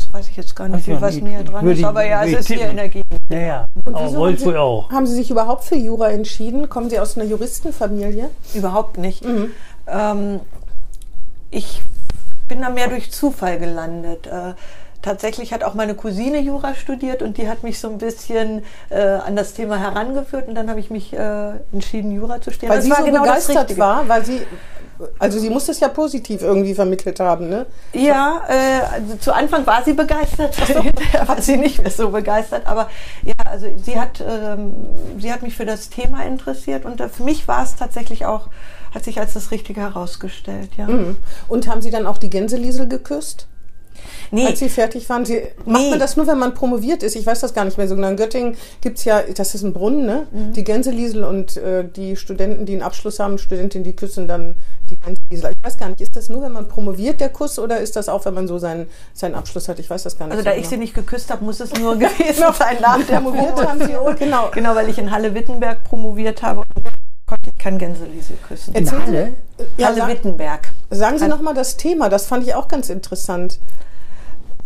[0.08, 1.84] Das weiß ich jetzt gar nicht, Ach so, wie was näher dran ist.
[1.84, 3.06] Aber ja, es ist hier Gegend.
[3.30, 3.66] Ja, ja.
[3.86, 4.92] Und wieso haben Sie, auch.
[4.92, 6.70] Haben Sie sich überhaupt für Jura entschieden?
[6.70, 8.30] Kommen Sie aus einer Juristenfamilie?
[8.54, 9.26] Überhaupt nicht.
[9.26, 9.52] Mhm.
[9.88, 10.40] Ähm,
[11.52, 11.82] ich
[12.48, 14.28] bin da mehr durch Zufall gelandet.
[14.28, 14.54] Äh,
[15.02, 19.02] tatsächlich hat auch meine Cousine Jura studiert und die hat mich so ein bisschen äh,
[19.02, 22.72] an das Thema herangeführt und dann habe ich mich äh, entschieden, Jura zu studieren.
[22.72, 24.42] Weil Das sie war so genau begeistert war, weil sie,
[25.20, 27.66] also sie muss es ja positiv irgendwie vermittelt haben, ne?
[27.94, 32.66] Ja, äh, also zu Anfang war sie begeistert, hinterher war sie nicht mehr so begeistert.
[32.66, 32.90] Aber
[33.24, 34.74] ja, also sie hat, ähm,
[35.20, 38.48] sie hat mich für das Thema interessiert und äh, für mich war es tatsächlich auch,
[38.94, 40.72] hat sich als das Richtige herausgestellt.
[40.78, 40.88] Ja.
[40.88, 41.18] Mhm.
[41.48, 43.48] Und haben Sie dann auch die Gänseliesel geküsst?
[44.32, 44.46] Nee.
[44.46, 45.90] Als Sie fertig waren, Sie, macht nee.
[45.92, 47.16] man das nur, wenn man promoviert ist?
[47.16, 48.10] Ich weiß das gar nicht mehr so genau.
[48.10, 50.28] In Göttingen gibt es ja, das ist ein Brunnen, ne?
[50.32, 50.54] Mhm.
[50.54, 54.56] Die Gänseliesel und äh, die Studenten, die einen Abschluss haben, Studentinnen, die küssen dann
[54.90, 55.52] die Gänseliesel.
[55.52, 58.10] Ich weiß gar nicht, ist das nur, wenn man promoviert, der Kuss, oder ist das
[58.10, 59.80] auch, wenn man so seinen, seinen Abschluss hat?
[59.80, 60.34] Ich weiß das gar nicht.
[60.34, 60.64] Also, so da genau.
[60.64, 63.22] ich sie nicht geküsst habe, muss es nur gewesen sein nach der
[63.80, 64.50] Sie, genau.
[64.54, 66.64] genau, weil ich in Halle-Wittenberg promoviert habe
[67.28, 68.74] konnte ich kein Gänseliesel küssen.
[68.74, 69.34] Erzählen Halle?
[69.76, 70.72] Ja, Halle Wittenberg.
[70.90, 73.60] Sagen Sie nochmal das Thema, das fand ich auch ganz interessant.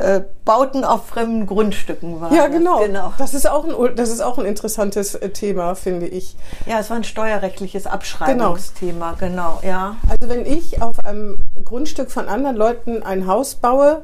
[0.02, 2.34] Äh, Bauten auf fremden Grundstücken waren.
[2.36, 2.80] Ja, genau.
[2.80, 3.14] Das, genau.
[3.18, 6.36] Das, ist auch ein, das ist auch ein interessantes äh, Thema, finde ich.
[6.66, 9.60] Ja, es war ein steuerrechtliches Abschreibungsthema, genau.
[9.62, 9.96] genau, ja.
[10.10, 14.02] Also wenn ich auf einem Grundstück von anderen Leuten ein Haus baue,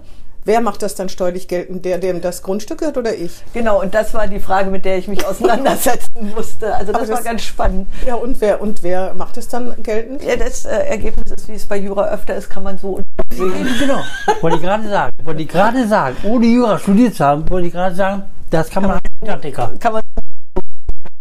[0.47, 1.83] Wer macht das dann steuerlich geltend?
[1.83, 3.43] Der, dem das Grundstück gehört oder ich?
[3.51, 6.73] Genau, und das war die Frage, mit der ich mich auseinandersetzen musste.
[6.73, 7.86] Also das, das, war ganz spannend.
[8.05, 10.23] Ja, und wer, und wer macht es dann geltend?
[10.23, 13.06] Ja, das äh, Ergebnis ist, wie es bei Jura öfter ist, kann man so sehen.
[13.29, 14.03] Genau,
[14.41, 15.15] wollte ich gerade sagen.
[15.23, 16.15] Wollte ich gerade sagen.
[16.23, 19.93] Ohne Jura studiert zu haben, wollte ich gerade sagen, das kann, kann man, man Kann
[19.93, 20.01] man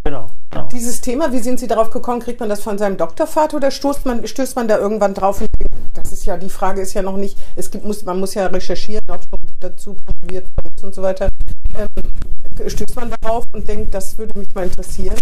[0.06, 0.68] Genau, genau.
[0.68, 2.20] Dieses Thema, wie sind Sie darauf gekommen?
[2.20, 5.40] Kriegt man das von seinem Doktorvater oder stößt man, stößt man da irgendwann drauf?
[5.40, 5.50] Und
[5.94, 8.46] das ist ja, die Frage ist ja noch nicht, es gibt, muss, man muss ja
[8.46, 11.28] recherchieren, ob schon dazu promoviert ist und so weiter.
[11.76, 15.16] Ähm, stößt man darauf und denkt, das würde mich mal interessieren?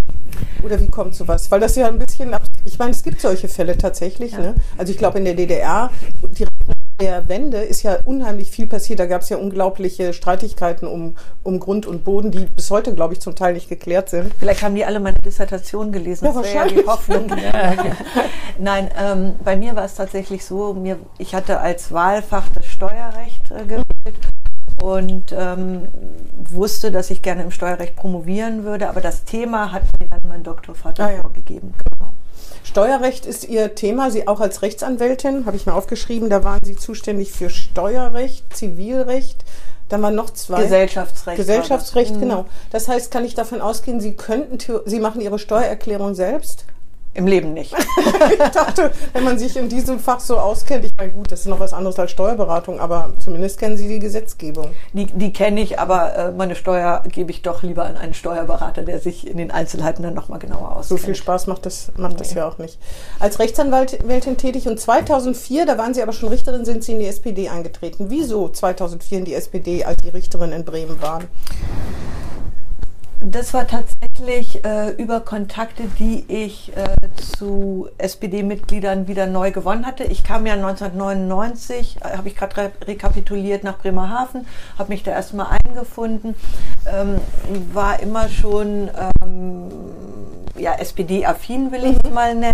[0.63, 1.51] Oder wie kommt sowas?
[1.51, 4.33] Weil das ja ein bisschen, ich meine, es gibt solche Fälle tatsächlich.
[4.33, 4.41] Ja.
[4.41, 4.55] Ne?
[4.77, 5.91] Also ich glaube in der DDR,
[6.23, 6.47] die
[7.01, 9.01] der Wende ist ja unheimlich viel passiert.
[9.01, 13.15] Da gab es ja unglaubliche Streitigkeiten um, um Grund und Boden, die bis heute, glaube
[13.15, 14.33] ich, zum Teil nicht geklärt sind.
[14.39, 16.27] Vielleicht haben die alle meine Dissertation gelesen.
[16.27, 16.77] Ja, wahrscheinlich.
[16.77, 17.27] Ja die Hoffnung.
[18.59, 23.51] Nein, ähm, bei mir war es tatsächlich so, mir, ich hatte als Wahlfach das Steuerrecht
[23.51, 23.85] äh, gewählt
[24.83, 25.89] und ähm,
[26.51, 30.43] wusste, dass ich gerne im Steuerrecht promovieren würde, aber das Thema hat mir dann mein
[30.43, 31.21] Doktorvater ah, ja.
[31.23, 31.75] vorgegeben.
[31.93, 32.13] Genau.
[32.65, 34.11] Steuerrecht ist Ihr Thema.
[34.11, 39.45] Sie auch als Rechtsanwältin, habe ich mir aufgeschrieben, da waren Sie zuständig für Steuerrecht, Zivilrecht.
[39.89, 40.63] Dann waren noch zwei.
[40.63, 41.37] Gesellschaftsrecht.
[41.37, 42.17] Gesellschaftsrecht, das.
[42.17, 42.23] Mhm.
[42.23, 42.47] genau.
[42.71, 46.65] Das heißt, kann ich davon ausgehen, Sie könnten, Sie machen Ihre Steuererklärung selbst?
[47.15, 47.73] Im Leben nicht.
[48.33, 51.47] ich dachte, wenn man sich in diesem Fach so auskennt, ich meine, gut, das ist
[51.47, 54.71] noch was anderes als Steuerberatung, aber zumindest kennen Sie die Gesetzgebung.
[54.93, 58.83] Die, die kenne ich, aber äh, meine Steuer gebe ich doch lieber an einen Steuerberater,
[58.83, 61.01] der sich in den Einzelheiten dann nochmal genauer auskennt.
[61.01, 62.19] So viel Spaß macht das, macht nee.
[62.19, 62.81] das ja auch nicht.
[63.21, 67.07] Als Rechtsanwältin tätig und 2004, da waren Sie aber schon Richterin, sind Sie in die
[67.07, 68.07] SPD eingetreten.
[68.09, 71.29] Wieso 2004 in die SPD, als Sie Richterin in Bremen waren?
[73.27, 76.85] Das war tatsächlich äh, über Kontakte, die ich äh,
[77.17, 80.05] zu SPD-Mitgliedern wieder neu gewonnen hatte.
[80.05, 84.47] Ich kam ja 1999, äh, habe ich gerade re rekapituliert, nach Bremerhaven,
[84.79, 86.35] habe mich da erstmal eingefunden,
[86.87, 87.19] ähm,
[87.73, 88.91] war immer schon
[89.23, 89.71] ähm,
[90.59, 92.15] ja, SPD-affin, will ich es mhm.
[92.15, 92.53] mal nennen.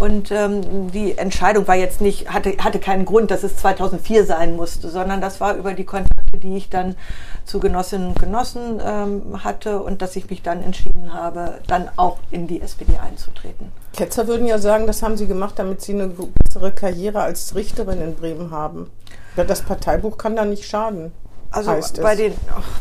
[0.00, 4.56] Und ähm, die Entscheidung war jetzt nicht, hatte, hatte keinen Grund, dass es 2004 sein
[4.56, 6.96] musste, sondern das war über die Kontakte, die ich dann
[7.44, 12.18] zu Genossinnen und Genossen ähm, hatte und dass ich mich dann entschieden habe, dann auch
[12.30, 13.72] in die SPD einzutreten.
[13.94, 18.00] Ketzer würden ja sagen, das haben Sie gemacht, damit Sie eine bessere Karriere als Richterin
[18.00, 18.90] in Bremen haben.
[19.36, 21.12] Das Parteibuch kann da nicht schaden.
[21.52, 22.32] Also bei den,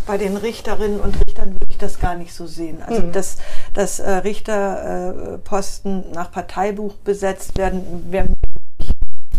[0.07, 2.81] bei den Richterinnen und Richtern würde ich das gar nicht so sehen.
[2.81, 3.11] Also mhm.
[3.11, 3.37] dass,
[3.73, 8.29] dass äh, Richterposten äh, nach Parteibuch besetzt werden, wäre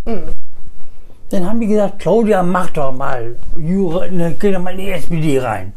[0.04, 0.28] mhm.
[1.32, 4.90] Dann haben die gesagt, Claudia, mach doch mal, Jure, ne, geh doch mal in die
[4.90, 5.72] SPD rein.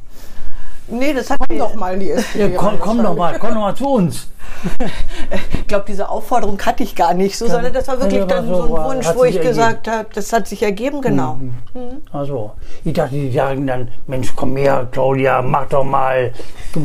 [0.89, 2.53] Nee, das hat komm doch mal in die SPD.
[2.53, 4.27] Ja, komm, komm doch mal, komm doch mal zu uns.
[5.53, 8.47] ich glaube, diese Aufforderung hatte ich gar nicht so, sondern das war wirklich ja, dann
[8.47, 9.47] so, so ein Wunsch, wo ich ergeben.
[9.47, 11.35] gesagt habe, das hat sich ergeben, genau.
[11.35, 11.53] Mhm.
[11.73, 12.01] Mhm.
[12.11, 12.51] Also,
[12.83, 16.33] ich dachte, die sagen dann, Mensch, komm her, Claudia, mach doch mal,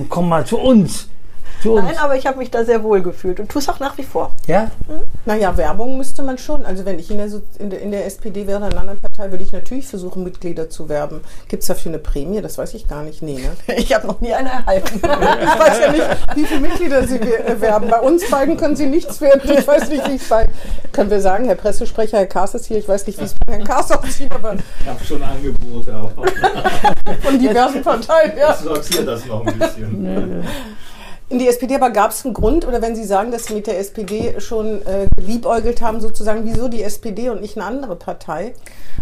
[0.09, 1.09] komm mal zu uns.
[1.64, 4.02] Nein, aber ich habe mich da sehr wohl gefühlt und tue es auch nach wie
[4.02, 4.34] vor.
[4.46, 4.70] Ja?
[4.86, 5.00] Hm?
[5.26, 6.64] Naja, Werbung müsste man schon.
[6.64, 9.30] Also wenn ich in der, in der, in der SPD wäre, in einer anderen Partei,
[9.30, 11.20] würde ich natürlich versuchen, Mitglieder zu werben.
[11.48, 12.40] Gibt es dafür eine Prämie?
[12.40, 13.22] Das weiß ich gar nicht.
[13.22, 13.50] Nee, ne?
[13.80, 14.96] Ich habe noch nie eine erhalten.
[14.96, 17.88] ich weiß ja nicht, wie viele Mitglieder Sie werben.
[17.88, 19.50] Bei uns beiden können Sie nichts werden.
[19.50, 20.46] Ich weiß nicht, wie es bei...
[20.92, 22.78] Können wir sagen, Herr Pressesprecher, Herr Kaas ist hier.
[22.78, 24.54] Ich weiß nicht, wie es bei Herrn Kaas aussieht, aber...
[24.54, 26.10] Ich habe schon Angebote auch.
[27.22, 28.54] Von diversen Parteien, ja.
[28.54, 30.44] Ich sortiere das noch ein bisschen.
[31.30, 33.68] In die SPD, aber gab es einen Grund, oder wenn Sie sagen, dass Sie mit
[33.68, 38.52] der SPD schon äh, geliebäugelt haben, sozusagen, wieso die SPD und nicht eine andere Partei?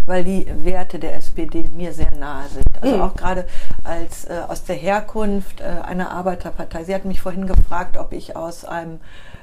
[0.04, 2.66] Weil die Werte der SPD mir sehr nahe sind.
[2.82, 3.02] Also mhm.
[3.02, 3.46] auch gerade
[3.82, 6.84] als äh, aus der Herkunft äh, einer Arbeiterpartei.
[6.84, 9.00] Sie hat mich vorhin gefragt, ob ich aus einem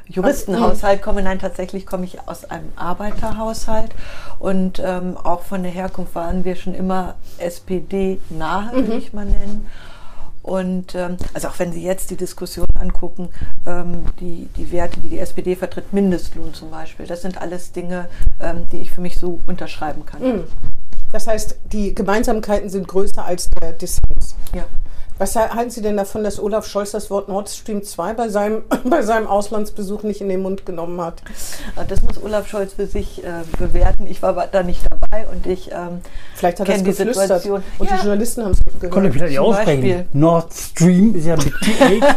[0.08, 1.24] Juristenhaushalt komme.
[1.24, 3.96] Nein, tatsächlich komme ich aus einem Arbeiterhaushalt
[4.38, 8.88] und ähm, auch von der Herkunft waren wir schon immer SPD nahe, mhm.
[8.88, 9.66] will ich mal nennen.
[10.46, 13.30] Und ähm, also auch wenn Sie jetzt die Diskussion angucken,
[13.66, 18.08] ähm, die, die Werte, die die SPD vertritt, Mindestlohn zum Beispiel, das sind alles Dinge,
[18.40, 20.22] ähm, die ich für mich so unterschreiben kann.
[20.22, 20.44] Mhm.
[21.12, 24.36] Das heißt, die Gemeinsamkeiten sind größer als der Dissens.
[24.54, 24.66] Ja.
[25.18, 28.64] Was halten Sie denn davon, dass Olaf Scholz das Wort Nord Stream 2 bei seinem,
[28.84, 31.22] bei seinem Auslandsbesuch nicht in den Mund genommen hat?
[31.78, 34.08] Ah, Das muss Olaf Scholz für sich äh, bewerten.
[34.08, 36.02] Ich war da nicht dabei und ich ähm,
[36.36, 37.64] Vielleicht hat er es geflüstert Situation.
[37.80, 37.96] und Ja.
[37.96, 39.14] die Journalisten haben es nicht Konnte gehört.
[39.14, 39.82] vielleicht nicht aussprechen.
[39.82, 40.06] Beispiel.
[40.14, 42.04] Nord Stream ist ja mit TH.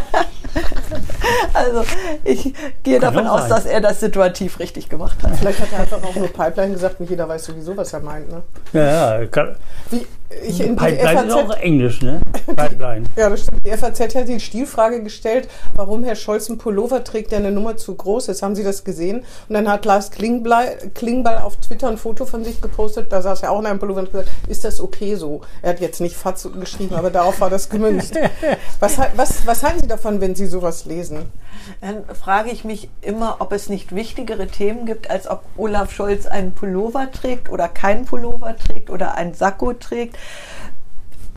[1.53, 1.83] Also
[2.23, 3.49] ich gehe Kann davon aus, sein.
[3.49, 5.35] dass er das situativ richtig gemacht hat.
[5.37, 8.29] Vielleicht hat er einfach auch nur Pipeline gesagt, nicht jeder weiß sowieso, was er meint.
[8.31, 8.41] Ne?
[8.73, 9.25] ja, ja.
[9.27, 9.55] Kann,
[9.91, 10.07] Wie,
[10.43, 12.21] ich in Pipeline ist auch FAZ, Englisch, ne?
[12.45, 13.05] Pipeline.
[13.15, 13.65] ja, das stimmt.
[13.65, 17.77] Die FAZ hat die Stilfrage gestellt, warum Herr Scholz einen Pullover trägt, der eine Nummer
[17.77, 18.43] zu groß ist.
[18.43, 19.19] Haben Sie das gesehen?
[19.47, 23.11] Und dann hat Lars Klingbeil, Klingbeil auf Twitter ein Foto von sich gepostet.
[23.11, 25.41] Da saß er auch in einem Pullover und hat gesagt, ist das okay so?
[25.61, 28.15] Er hat jetzt nicht Fatz geschrieben, aber darauf war das gemünzt.
[28.79, 31.31] Was, was, was halten Sie davon, wenn Sie sowas lesen?
[31.81, 36.25] Dann frage ich mich immer, ob es nicht wichtigere Themen gibt, als ob Olaf Scholz
[36.25, 40.17] einen Pullover trägt oder keinen Pullover trägt oder einen Sakko trägt.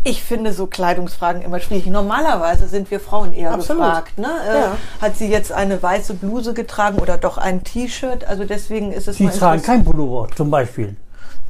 [0.04, 1.86] Ich finde so Kleidungsfragen immer schwierig.
[1.86, 3.84] Normalerweise sind wir Frauen eher Absolut.
[3.84, 4.18] gefragt.
[4.18, 4.30] Ne?
[4.48, 4.76] Äh, Ja.
[5.00, 8.24] Hat sie jetzt eine weiße Bluse getragen oder doch ein T-Shirt?
[8.24, 10.96] Also deswegen ist es Sie tragen kein Pullover zum Beispiel.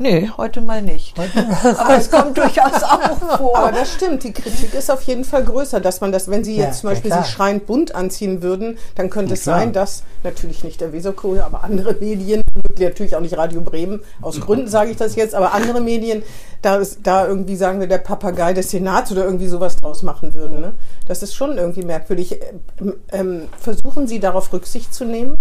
[0.02, 1.14] Nee, heute mal nicht.
[1.78, 3.56] Aber es kommt durchaus auch vor.
[3.56, 6.56] Aber das stimmt, die Kritik ist auf jeden Fall größer, dass man das, wenn Sie
[6.56, 7.22] Ja, jetzt zum ja, Beispiel klar.
[7.22, 9.60] sich schreiend bunt anziehen würden, dann könnte es klar.
[9.60, 12.42] sein, dass natürlich nicht der Weserkurier, aber andere Medien,
[12.80, 16.24] natürlich auch nicht Radio Bremen, aus Gründen sage ich das jetzt, aber andere Medien,
[16.62, 20.34] da, ist, da irgendwie sagen wir der Papagei des Senats oder irgendwie sowas draus machen
[20.34, 20.60] würden.
[20.60, 20.72] Ne?
[21.06, 22.40] Das ist schon irgendwie merkwürdig.
[22.80, 25.36] Ähm, ähm, versuchen Sie darauf Rücksicht zu nehmen?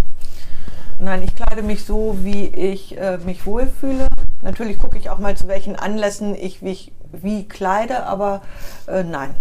[1.03, 4.07] Nein, ich kleide mich so, wie ich äh, mich wohlfühle.
[4.43, 8.43] Natürlich gucke ich auch mal, zu welchen Anlässen ich mich wie kleide, aber
[8.87, 9.33] äh, nein.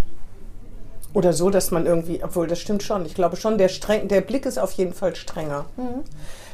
[1.13, 4.21] Oder so, dass man irgendwie, obwohl das stimmt schon, ich glaube schon, der, streng, der
[4.21, 5.65] Blick ist auf jeden Fall strenger.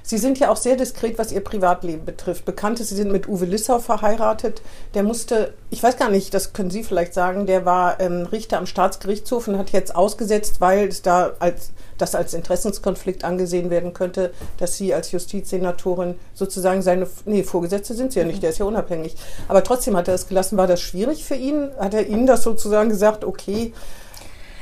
[0.04, 2.44] Sie sind ja auch sehr diskret, was Ihr Privatleben betrifft.
[2.44, 4.62] Bekannt ist, Sie sind mit Uwe Lissau verheiratet.
[4.94, 8.58] Der musste, ich weiß gar nicht, das können Sie vielleicht sagen, der war ähm, Richter
[8.58, 13.94] am Staatsgerichtshof und hat jetzt ausgesetzt, weil es da als, das als Interessenskonflikt angesehen werden
[13.94, 18.60] könnte, dass Sie als Justizsenatorin sozusagen seine, nee, Vorgesetzte sind Sie ja nicht, der ist
[18.60, 19.16] ja unabhängig.
[19.48, 20.58] Aber trotzdem hat er es gelassen.
[20.58, 21.70] War das schwierig für ihn?
[21.80, 23.74] Hat er Ihnen das sozusagen gesagt, okay,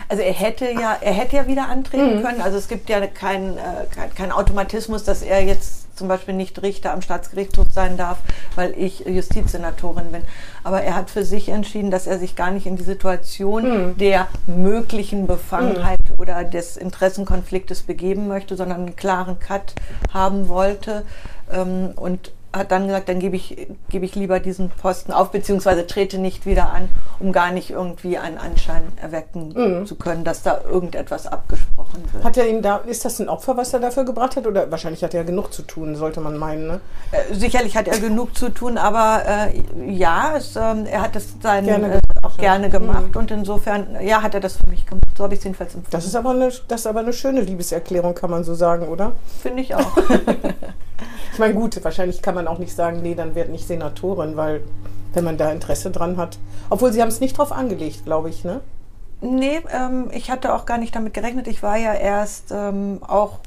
[0.08, 2.41] Also er hätte ja, er hätte ja wieder antreten können.
[2.41, 6.62] Also es gibt ja keinen äh, kein, kein Automatismus, dass er jetzt zum Beispiel nicht
[6.62, 8.17] Richter am Staatsgerichtshof sein darf,
[8.56, 10.21] weil ich Justizsenatorin bin.
[10.65, 14.28] Aber er hat für sich entschieden, dass er sich gar nicht in die Situation der
[14.47, 19.75] möglichen Befangenheit oder des Interessenkonfliktes begeben möchte, sondern einen klaren Cut
[20.12, 21.04] haben wollte.
[21.51, 25.86] Ähm, und hat dann gesagt, dann gebe ich, gebe ich lieber diesen Posten auf, beziehungsweise
[25.86, 26.89] trete nicht wieder an,
[27.20, 32.24] um gar nicht irgendwie einen Anschein erwecken zu können, dass da irgendetwas abgesprochen wird.
[32.24, 34.48] Hat er ihn da, ist das ein Opfer, was er dafür gebracht hat?
[34.48, 36.80] Oder wahrscheinlich hat er genug zu tun, sollte man meinen, ne?
[37.12, 41.36] Äh, sicherlich hat er genug zu tun, aber äh, ja, es, ähm, er hat es
[41.41, 42.56] sein, Gerne äh, auch ja.
[42.56, 45.05] gerne gemacht und insofern, ja, hat er das für mich gemacht.
[45.17, 45.91] So habe ich es jedenfalls empfunden.
[45.91, 49.13] Das ist aber eine, das ist aber eine schöne Liebeserklärung, kann man so sagen, oder?
[49.41, 49.97] finde ich auch.
[51.34, 54.62] Ich meine, gut, wahrscheinlich kann man auch nicht sagen, nee, dann werd nicht Senatorin, weil
[55.13, 56.38] wenn man da Interesse dran hat.
[56.69, 58.62] Obwohl sie haben es nicht drauf angelegt, glaube ich, ne?
[59.19, 61.47] Nee, ähm, ich hatte auch gar nicht damit gerechnet.
[61.47, 63.39] Ich war ja erst ähm, auch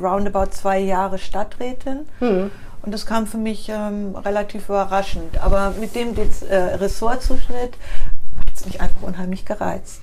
[0.00, 2.06] roundabout zwei Jahre Stadträtin.
[2.82, 5.40] Und das kam für mich ähm, relativ überraschend.
[5.40, 7.74] Aber mit dem Dez- äh, Ressortzuschnitt
[8.38, 10.00] hat es mich einfach unheimlich gereizt.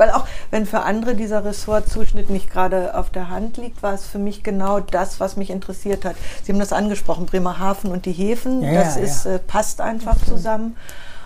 [0.00, 4.06] Weil auch wenn für andere dieser Ressortzuschnitt nicht gerade auf der Hand liegt, war es
[4.06, 6.16] für mich genau das, was mich interessiert hat.
[6.42, 9.34] Sie haben das angesprochen, Bremerhaven und die Häfen, Ja, das ja, ist, ja.
[9.34, 10.74] Äh, passt einfach zusammen.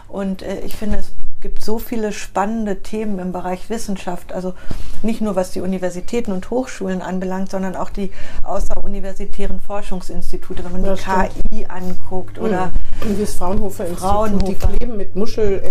[0.08, 4.32] Und äh, ich finde, es gibt so viele spannende Themen im Bereich Wissenschaft.
[4.32, 4.54] Also
[5.02, 8.10] nicht nur was die Universitäten und Hochschulen anbelangt, sondern auch die
[8.42, 11.50] außeruniversitären Forschungsinstitute, wenn man Das die stimmt.
[11.50, 12.72] KI anguckt oder
[13.08, 14.46] Und das Fraunhofer Institut, Fraunhofer.
[14.46, 15.62] die kleben mit Muschel,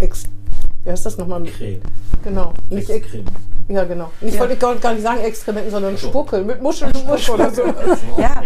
[0.00, 0.24] ex,
[0.84, 1.42] wie heißt das nochmal?
[1.44, 1.80] Creme.
[2.22, 2.54] Genau.
[2.70, 3.24] Nicht Creme.
[3.68, 4.10] Ja, genau.
[4.20, 4.40] Ich Ja.
[4.40, 7.62] wollte gar nicht sagen Exkrementen, sondern Spuckel, mit Muschelschmuck oder so.
[8.18, 8.42] ja,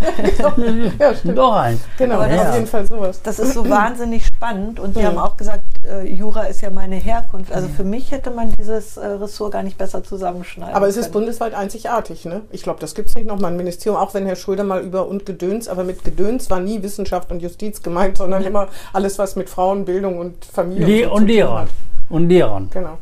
[0.98, 1.38] ja, stimmt.
[1.38, 1.80] Doch ein.
[1.98, 3.20] Genau, Aber auf jeden Fall sowas.
[3.22, 5.06] Das ist so wahnsinnig spannend und Sie Mhm.
[5.06, 7.52] haben auch gesagt, äh, Jura ist ja meine Herkunft.
[7.52, 11.04] Also für mich hätte man dieses äh, Ressort gar nicht besser zusammenschneiden Aber es ist
[11.04, 11.12] können.
[11.24, 12.42] bundesweit einzigartig, ne?
[12.50, 15.06] Ich glaube, das gibt es nicht nochmal ein Ministerium, auch wenn Herr Schröder mal über
[15.08, 19.36] und Gedöns, aber mit Gedöns war nie Wissenschaft und Justiz gemeint, sondern immer alles, was
[19.36, 21.68] mit Frauen, Bildung und Familie Le so und tun Lehrern.
[22.08, 22.68] Und Lehrern.
[22.72, 22.98] Genau.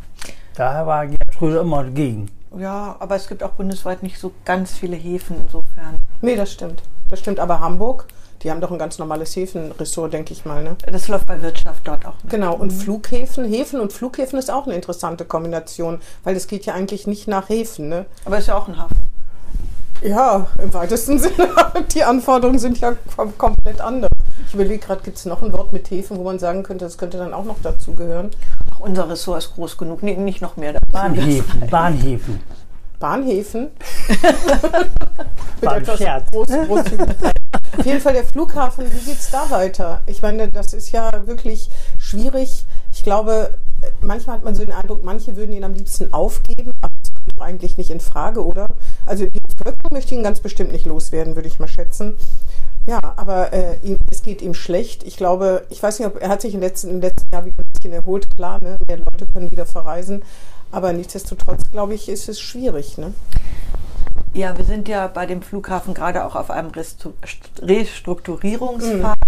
[0.57, 1.05] Daher war
[1.39, 2.31] Schröder immer dagegen.
[2.57, 6.01] Ja, aber es gibt auch bundesweit nicht so ganz viele Häfen insofern.
[6.21, 6.83] Nee, das stimmt.
[7.09, 7.39] Das stimmt.
[7.39, 8.07] Aber Hamburg,
[8.43, 10.77] die haben doch ein ganz normales Häfenressort, denke ich mal, ne?
[10.91, 12.15] Das läuft bei Wirtschaft dort auch.
[12.23, 12.31] Mit.
[12.31, 16.75] Genau, und Flughäfen, Häfen und Flughäfen ist auch eine interessante Kombination, weil es geht ja
[16.75, 18.07] eigentlich nicht nach Häfen, ne?
[18.25, 18.97] Aber ist ja auch ein Hafen.
[20.03, 21.49] Ja, im weitesten Sinne.
[21.93, 24.08] Die Anforderungen sind ja kom komplett anders.
[24.49, 26.97] Ich überlege gerade, gibt es noch ein Wort mit Häfen, wo man sagen könnte, das
[26.97, 28.31] könnte dann auch noch dazu gehören?
[28.73, 30.75] Ach, unser Ressort ist groß genug, nee, nicht noch mehr.
[30.91, 32.41] Bahnhäfen, Bahnhäfen.
[32.99, 33.69] Bahnhäfen?
[35.61, 36.31] Ein etwas Scherz.
[36.31, 37.07] groß, großzügig.
[37.77, 40.01] Auf jeden Fall der Flughafen, wie geht's da weiter?
[40.07, 42.65] Ich meine, das ist ja wirklich schwierig.
[42.91, 43.59] Ich glaube,
[44.01, 47.39] manchmal hat man so den Eindruck, manche würden ihn am liebsten aufgeben, aber das kommt
[47.39, 48.67] doch eigentlich nicht in Frage, oder?
[49.05, 52.17] Also die Bevölkerung möchte ihn ganz bestimmt nicht loswerden, würde ich mal schätzen.
[52.89, 55.03] Ja, aber äh, ihm, es geht ihm schlecht.
[55.03, 57.63] Ich glaube, ich weiß nicht, ob er hat sich im letzten, im letzten Jahr wieder
[57.63, 58.79] ein bisschen erholt, klar, ne?
[58.89, 60.23] mehr Leute können wieder verreisen.
[60.73, 62.97] Aber nichtsdestotrotz, glaube ich, ist es schwierig.
[62.97, 63.13] Ne?
[64.33, 66.71] Ja, wir sind ja bei dem Flughafen gerade auch auf einem
[67.61, 69.19] Restrukturierungspfad,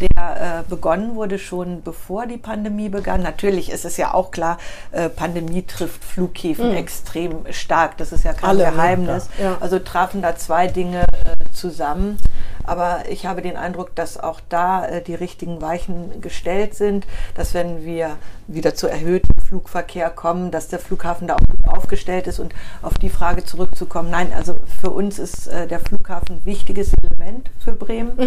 [0.00, 3.22] der äh, begonnen wurde schon bevor die Pandemie begann.
[3.22, 4.58] Natürlich ist es ja auch klar,
[4.92, 7.96] äh, Pandemie trifft Flughäfen extrem stark.
[7.96, 8.72] Das ist ja kein Alle, ne?
[8.72, 9.30] Geheimnis.
[9.40, 9.56] Ja.
[9.60, 12.18] Also trafen da zwei Dinge äh, zusammen.
[12.68, 17.54] Aber ich habe den Eindruck, dass auch da äh, die richtigen Weichen gestellt sind, dass
[17.54, 22.38] wenn wir wieder zu erhöhtem Flugverkehr kommen, dass der Flughafen da auch gut aufgestellt ist
[22.38, 24.10] und auf die Frage zurückzukommen.
[24.10, 28.18] Nein, also für uns ist äh, der Flughafen ein wichtiges Element für Bremen.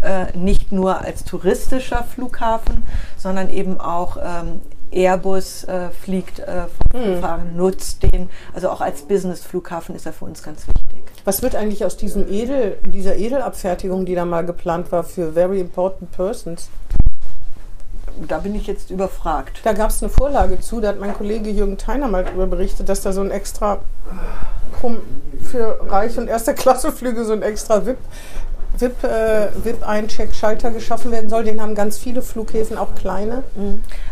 [0.00, 2.82] Äh, nicht nur als touristischer Flughafen,
[3.16, 8.30] sondern eben auch ähm, Airbus äh, fliegt äh, vom Flughafen, nutzt den.
[8.52, 10.83] Also auch als Business-Flughafen ist er für uns ganz wichtig.
[11.24, 15.60] Was wird eigentlich aus diesem Edel, dieser Edelabfertigung, die da mal geplant war für Very
[15.60, 16.68] Important Persons?
[18.28, 19.60] Da bin ich jetzt überfragt.
[19.64, 22.88] Da gab es eine Vorlage zu, da hat mein Kollege Jürgen Theiner mal darüber berichtet,
[22.88, 23.78] dass da so ein extra
[25.42, 27.96] für Reich- und Erster-Klasse-Flüge so ein extra VIP,
[28.78, 31.44] VIP, äh, VIP-Eincheck-Schalter geschaffen werden soll.
[31.44, 33.44] Den haben ganz viele Flughäfen, auch kleine.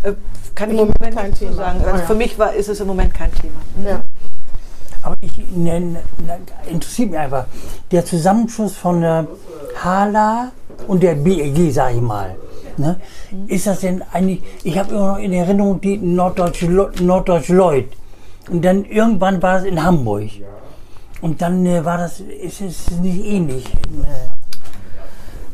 [0.03, 0.15] Äh,
[0.55, 1.53] kann Im ich Moment kein Thema.
[1.55, 1.81] sagen.
[1.85, 2.07] Ah, Also ja.
[2.07, 3.61] für mich war, ist es im Moment kein Thema.
[3.87, 4.03] Ja.
[5.03, 7.47] Aber ich nenn, nenn, interessiert mich einfach
[7.91, 9.27] der Zusammenschluss von der
[9.83, 10.53] Hala
[10.87, 12.37] und der BEG, sag ich mal.
[12.77, 13.01] Ne?
[13.49, 16.67] Ist das denn eigentlich, ich habe immer noch in Erinnerung die Norddeutsche,
[17.01, 17.89] Norddeutsche Lloyd.
[18.51, 20.31] Und dann irgendwann war es in Hamburg.
[21.21, 23.65] Und dann äh, war das, ist es nicht ähnlich.
[23.67, 24.42] Äh,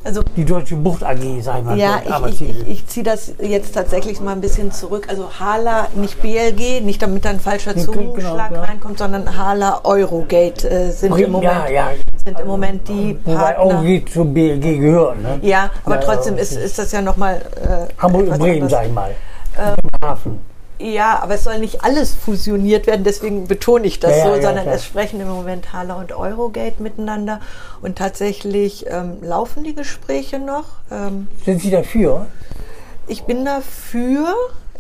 [0.08, 1.76] Also die Deutsche Bucht AG, sag ich mal.
[1.78, 5.06] Ja, ich, ich, ich, ich ziehe das jetzt tatsächlich mal ein bisschen zurück.
[5.10, 8.62] Also Hala, nicht BLG, nicht damit da ein falscher Ja, genau, ja.
[8.62, 11.90] reinkommt, sondern Hala Eurogate äh, sind, im Moment, ja, ja.
[12.24, 13.84] sind im Moment die Wobei Partner.
[13.84, 15.20] wie zu BLG gehört.
[15.22, 15.40] Ne?
[15.42, 17.42] Ja, aber Ja, trotzdem ja, ist, ist das ja nochmal.
[17.62, 18.72] Äh, Hamburg und etwas Bremen, anderes.
[18.72, 19.10] sag ich mal.
[19.58, 20.40] Im Hafen.
[20.80, 24.42] Ja, aber es soll nicht alles fusioniert werden, deswegen betone ich das Ja, so, ja,
[24.42, 24.74] sondern klar.
[24.76, 27.40] es sprechen im Moment Hala und Eurogate miteinander
[27.82, 30.66] und tatsächlich ähm, laufen die Gespräche noch.
[30.90, 32.26] Ähm, Sind Sie dafür?
[33.08, 34.34] ich bin dafür,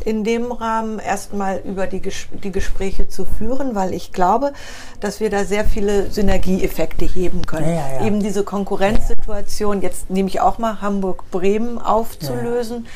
[0.04, 4.52] in dem Rahmen erstmal über die, Ges die Gespräche zu führen, weil ich glaube,
[5.00, 7.68] dass wir da sehr viele Synergieeffekte heben können.
[7.68, 8.06] Ja, ja, ja.
[8.06, 12.86] Eben diese Konkurrenzsituation, jetzt nehme ich auch mal Hamburg-Bremen aufzulösen.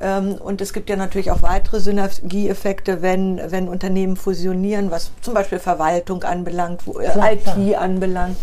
[0.00, 5.32] Ähm, Und es gibt ja natürlich auch weitere Synergieeffekte, wenn, wenn Unternehmen fusionieren, was zum
[5.34, 7.80] Beispiel Verwaltung anbelangt, wo, äh, Klar, IT klar.
[7.80, 8.36] anbelangt.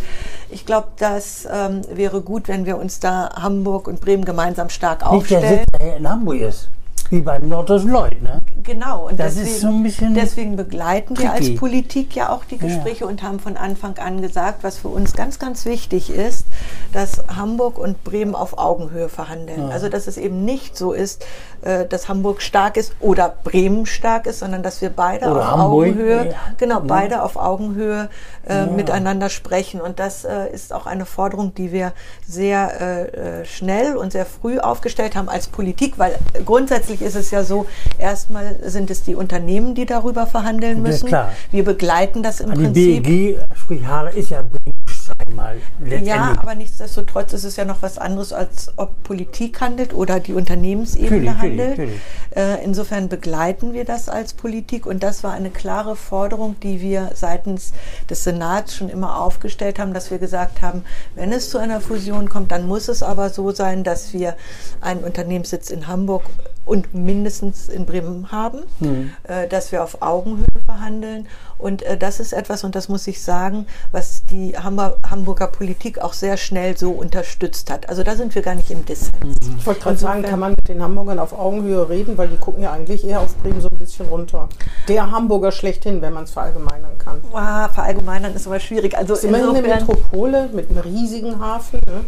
[0.50, 5.00] Ich glaube, das ähm, wäre gut, wenn wir uns da Hamburg und Bremen gemeinsam stark
[5.12, 5.60] Nicht der aufstellen.
[5.60, 6.70] Sitz, der in Hamburg ist.
[7.10, 8.39] Wie beim Norddeutschen Lloyd, ne?
[8.63, 11.58] Genau, und Das deswegen, ist so ein bisschen deswegen begleiten wir als tricky.
[11.58, 15.39] Politik ja auch die Gespräche und haben von Anfang an gesagt, was für uns ganz,
[15.39, 16.45] ganz wichtig ist,
[16.93, 19.72] dass Hamburg und Bremen auf Augenhöhe verhandeln.
[19.72, 21.26] Also dass es eben nicht so ist,
[21.62, 25.52] äh, dass Hamburg stark ist oder Bremen stark ist, sondern dass wir beide Oder auf
[25.52, 26.36] Hamburg, Augenhöhe, ja.
[26.58, 28.10] genau, beide auf Augenhöhe
[28.48, 29.82] äh, miteinander sprechen.
[29.82, 31.93] Und das äh, ist auch eine Forderung, die wir
[32.28, 37.32] sehr äh, äh, schnell und sehr früh aufgestellt haben als Politik, weil grundsätzlich ist es
[37.32, 37.66] ja so,
[37.98, 41.08] erstmal sind es die Unternehmen, die darüber verhandeln müssen.
[41.08, 41.32] klar.
[41.52, 43.04] Wir begleiten das im Die Prinzip.
[43.04, 44.79] BEG, sprich Halle, ist ja Bremen,
[45.20, 46.08] sag ich mal, letztendlich.
[46.10, 50.34] Ja, aber nichtsdestotrotz ist es ja noch was anderes, als ob Politik handelt oder die
[50.34, 51.70] Unternehmensebene Natürlich, handelt.
[51.78, 52.02] natürlich,
[52.36, 57.12] Äh, insofern begleiten wir das als Politik und das war eine klare Forderung, die wir
[57.16, 57.74] seitens
[58.10, 60.84] des Senats schon immer aufgestellt haben, dass wir gesagt haben,
[61.16, 64.36] wenn es zu einer Fusion kommt, dann muss es aber so sein, dass wir
[64.82, 66.24] einen Unternehmenssitz in Hamburg
[66.66, 69.12] und mindestens in Bremen haben, Hm.
[69.24, 71.26] äh, dass wir auf Augenhöhe verhandeln.
[71.58, 76.13] Und äh, das ist etwas, und das muss ich sagen, was die Hamburger Politik auch
[76.13, 77.89] sehr schnell so unterstützt hat.
[77.89, 79.12] Also da sind wir gar nicht im Dissens.
[79.58, 82.63] Ich wollte gerade sagen, kann man mit den Hamburgern auf Augenhöhe reden, weil die gucken
[82.63, 84.50] ja eigentlich eher auf Bremen so ein bisschen runter.
[84.88, 87.21] Der Hamburger schlechthin, wenn man es verallgemeinern kann.
[87.34, 88.98] Ah, verallgemeinern ist aber schwierig.
[88.98, 91.80] Also ist immerhin eine Metropole mit einem riesigen Hafen.
[91.86, 92.06] Ne?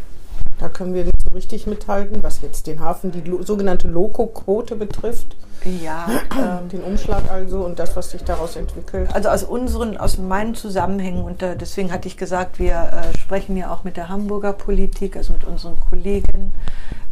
[0.60, 5.36] Da können wir nicht so richtig mithalten, was jetzt den Hafen, die sogenannte Loco-Quote betrifft.
[5.64, 6.08] Ja,
[6.38, 9.14] ähm, Den Umschlag also und das, was sich daraus entwickelt.
[9.14, 12.74] also aus unseren, aus meinen Zusammenhängen und äh, deswegen hatte ich gesagt, wir
[13.14, 16.52] äh, sprechen ja auch mit der Hamburger Politik, also mit unseren Kollegen.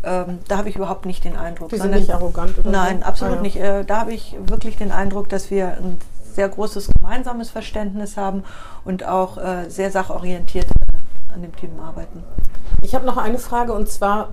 [0.04, 1.70] Ähm, da habe ich überhaupt nicht den Eindruck.
[1.70, 3.06] Die sind sondern- nicht arrogant oder Nein, so?
[3.06, 3.42] absolut Ah, ja.
[3.44, 3.58] nicht.
[3.58, 5.98] Äh, da habe ich wirklich den Eindruck, dass wir ein
[6.34, 8.44] sehr großes gemeinsames Verständnis haben
[8.86, 10.66] und auch äh, sehr sachorientiert
[11.34, 12.24] an dem Thema arbeiten.
[12.82, 14.30] Ich habe noch eine Frage und zwar,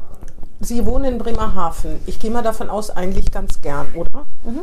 [0.61, 2.01] Sie wohnen in Bremerhaven.
[2.07, 4.27] Ich gehe mal davon aus, eigentlich ganz gern, oder?
[4.45, 4.61] Mhm.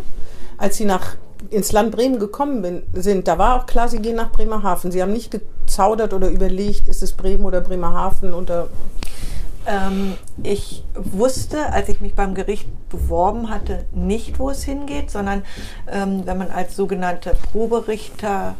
[0.58, 1.16] Als Sie nach,
[1.50, 4.91] ins Land Bremen gekommen bin, sind, da war auch klar, Sie gehen nach Bremerhaven.
[4.91, 8.68] Sie haben nicht gezaudert oder überlegt, ist es Bremen oder Bremerhaven oder
[9.66, 15.44] Ähm, ich wusste, als ich mich beim Gericht beworben hatte, nicht, wo es hingeht, sondern
[15.88, 18.56] ähm, wenn man als sogenannte Proberichter,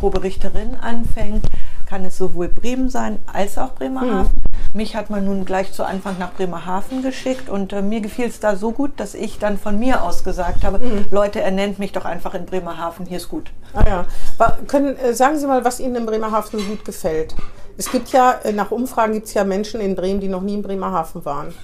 [0.00, 1.44] Proberichterin anfängt,
[1.88, 4.30] kann es sowohl Bremen sein als auch Bremerhaven.
[4.74, 8.40] Mich hat man nun gleich zu Anfang nach Bremerhaven geschickt und äh, mir gefiel es
[8.40, 10.80] da so gut, dass ich dann von mir aus gesagt habe,
[11.10, 13.50] Leute, er nennt mich doch einfach in Bremerhaven, hier ist gut.
[13.72, 14.04] Ah ja.
[14.36, 17.34] Wa- Können, äh, sagen Sie mal, was Ihnen in Bremerhaven so gut gefällt.
[17.78, 20.54] Es gibt ja, äh, nach Umfragen gibt es ja Menschen in Bremen, die noch nie
[20.54, 21.54] in Bremerhaven waren.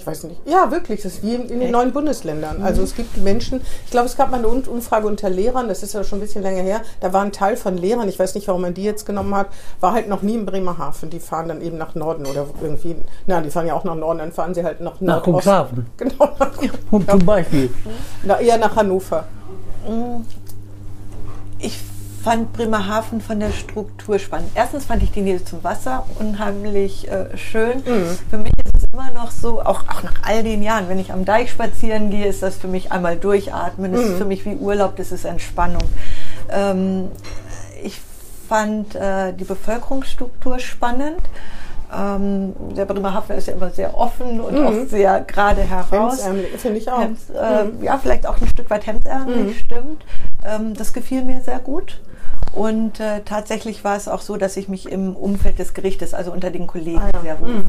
[0.00, 0.40] Ich weiß nicht.
[0.46, 1.02] Ja, wirklich.
[1.02, 1.72] Das ist wie in den Echt?
[1.72, 2.62] neuen Bundesländern.
[2.62, 5.92] Also es gibt Menschen, ich glaube, es gab mal eine Umfrage unter Lehrern, das ist
[5.92, 6.80] ja schon ein bisschen länger her.
[7.00, 9.48] Da war ein Teil von Lehrern, ich weiß nicht, warum man die jetzt genommen hat,
[9.80, 11.10] war halt noch nie in Bremerhaven.
[11.10, 12.96] Die fahren dann eben nach Norden oder irgendwie,
[13.26, 15.22] na, die fahren ja auch nach Norden, dann fahren sie halt nach Nach.
[15.22, 15.84] Cuxhaven.
[15.98, 16.50] Genau, nach,
[16.90, 17.68] Und zum Beispiel.
[18.24, 19.24] na, eher nach Hannover.
[21.58, 21.78] Ich
[22.22, 24.50] fand Bremerhaven von der Struktur spannend.
[24.54, 27.82] Erstens fand ich die Nähe zum Wasser unheimlich äh, schön.
[28.30, 31.12] Für mich ist es immer noch so, auch, auch nach all den Jahren, wenn ich
[31.12, 33.92] am Deich spazieren gehe, ist das für mich einmal durchatmen.
[33.92, 35.82] Das ist für mich wie Urlaub, das ist Entspannung.
[36.50, 37.08] Ähm,
[37.82, 38.00] ich
[38.48, 41.20] fand äh, die Bevölkerungsstruktur spannend.
[41.96, 46.20] Ähm, der Bremerhaven ist ja immer sehr offen und auch sehr gerade heraus.
[46.58, 47.00] Finde ich auch.
[47.00, 50.04] Hems, äh, Ja, vielleicht auch ein Stück weit hemdsärmelig, stimmt.
[50.44, 52.00] Ähm, das gefiel mir sehr gut.
[52.54, 56.32] Und äh, tatsächlich war es auch so, dass ich mich im Umfeld des Gerichtes, also
[56.32, 57.20] unter den Kollegen, Ah ja.
[57.22, 57.64] sehr wohl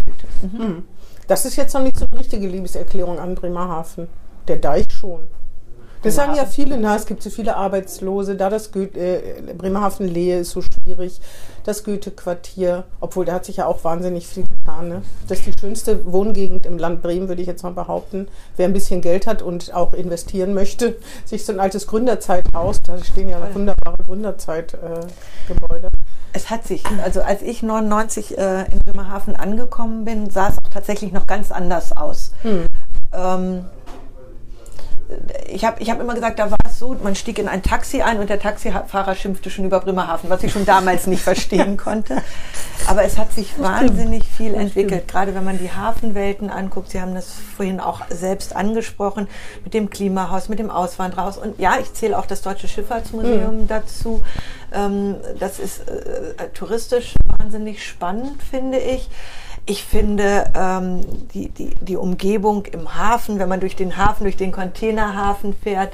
[0.49, 0.83] fühlte.
[1.27, 4.07] Das ist jetzt noch nicht so eine richtige Liebeserklärung an Bremerhaven.
[4.47, 5.27] Der Deich schon.
[6.03, 10.39] Das sagen ja viele, na, es gibt so viele Arbeitslose, da das Goethe, äh, Bremerhaven-Lehe
[10.39, 11.21] ist so schwierig,
[11.63, 14.89] das Goethe-Quartier, obwohl da hat sich ja auch wahnsinnig viel getan.
[14.89, 15.01] Ne?
[15.27, 18.27] Das ist die schönste Wohngegend im Land Bremen, würde ich jetzt mal behaupten.
[18.57, 22.97] Wer ein bisschen Geld hat und auch investieren möchte, sich so ein altes Gründerzeithaus, da
[23.03, 25.89] stehen ja wunderbare Gründerzeitgebäude.
[26.33, 30.69] Es hat sich, also als ich 99 äh, in Bremerhaven angekommen bin, sah es auch
[30.69, 32.31] tatsächlich noch ganz anders aus.
[33.13, 33.65] Ähm,
[35.47, 38.01] ich habe ich hab immer gesagt, da war es so, man stieg in ein Taxi
[38.01, 42.21] ein und der Taxifahrer schimpfte schon über Bremerhaven, was ich schon damals nicht verstehen konnte.
[42.87, 46.89] Aber es hat sich wahnsinnig viel entwickelt, gerade wenn man die Hafenwelten anguckt.
[46.89, 49.27] Sie haben das vorhin auch selbst angesprochen,
[49.63, 51.37] mit dem Klimahaus, mit dem Auswanderhaus.
[51.37, 54.23] Und ja, ich zähle auch das Deutsche Schifffahrtsmuseum dazu.
[54.73, 59.09] Ähm, das ist äh, touristisch wahnsinnig spannend, finde ich.
[59.67, 61.01] Ich finde ähm,
[61.33, 65.93] die, die, die Umgebung im Hafen, wenn man durch den Hafen, durch den Containerhafen fährt,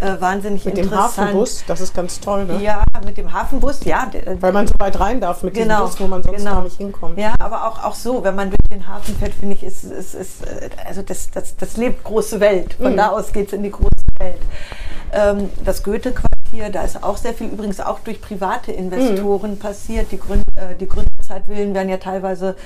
[0.00, 1.28] äh, wahnsinnig Mit dem interessant.
[1.28, 2.60] Hafenbus, das ist ganz toll, ne?
[2.60, 4.06] Ja, mit dem Hafenbus, ja.
[4.06, 6.54] der- Weil man so weit rein darf mit Genau, dem Bus, wo man sonst genau.
[6.56, 7.16] gar nicht hinkommt.
[7.16, 10.14] Ja, aber auch, auch so, wenn man durch den Hafen fährt, finde ich, ist, ist,
[10.14, 12.78] ist äh, also das, das, das lebt große Welt.
[12.80, 12.82] Mhm.
[12.84, 13.88] Von da aus geht es in die große
[14.18, 14.38] Welt.
[15.12, 19.58] Ähm, das Goethe-Quartier, da ist auch sehr viel, übrigens auch durch private Investoren Mhm.
[19.60, 20.10] passiert.
[20.10, 22.56] Die, Gründ, äh, die Gründerzeitvillen werden ja teilweise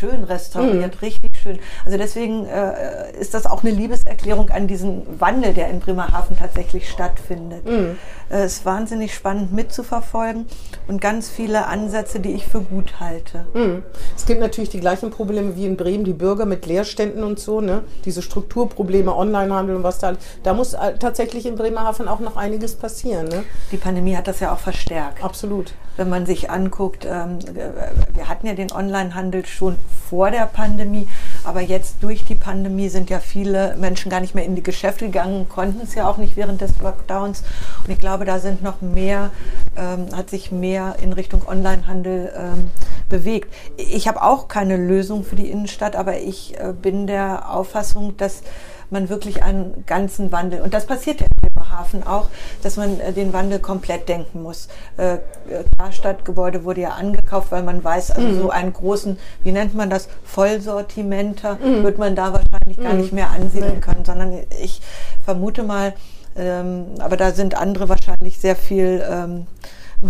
[0.00, 1.00] schön restauriert, Mhm.
[1.02, 1.58] richtig schön.
[1.84, 6.88] Also deswegen äh, ist das auch eine Liebeserklärung an diesen Wandel, der in Bremerhaven tatsächlich
[6.90, 7.64] stattfindet.
[7.68, 7.96] Mhm.
[8.30, 10.46] Äh, Es ist wahnsinnig spannend mitzuverfolgen
[10.88, 13.44] und ganz viele Ansätze, die ich für gut halte.
[13.54, 13.82] Mhm.
[14.16, 17.60] Es gibt natürlich die gleichen Probleme wie in Bremen, die Bürger mit Leerständen und so,
[17.60, 17.82] ne?
[18.06, 20.14] Diese Strukturprobleme, Onlinehandel und was da.
[20.42, 23.44] Da muss äh, tatsächlich in Bremerhaven auch noch einiges passieren, ne?
[23.72, 25.22] Die Pandemie hat das ja auch verstärkt.
[25.22, 25.74] Absolut.
[25.96, 27.38] Wenn man sich anguckt, ähm,
[28.14, 29.76] wir hatten ja den Onlinehandel schon
[30.08, 31.08] vor der Pandemie,
[31.44, 35.06] aber jetzt durch die Pandemie sind ja viele Menschen gar nicht mehr in die Geschäfte
[35.06, 37.42] gegangen, konnten es ja auch nicht während des Lockdowns.
[37.84, 39.30] Und ich glaube, da sind noch mehr,
[39.76, 42.70] ähm, hat sich mehr in Richtung Onlinehandel ähm,
[43.08, 43.52] bewegt.
[43.76, 48.42] Ich habe auch keine Lösung für die Innenstadt, aber ich äh, bin der Auffassung, dass
[48.92, 52.28] man wirklich einen ganzen Wandel, und das passiert ja in Bremerhaven auch,
[52.62, 54.68] dass man äh, den Wandel komplett denken muss.
[54.96, 55.18] Äh, äh,
[55.78, 60.08] Karstadtgebäude wurde ja angekauft, weil man weiß, also so einen großen, wie nennt man das,
[60.24, 64.80] Vollsortimenter wird man da wahrscheinlich gar nicht mehr ansiedeln können, sondern ich
[65.24, 65.94] vermute mal,
[66.36, 69.46] ähm, aber da sind andere wahrscheinlich sehr viel ähm,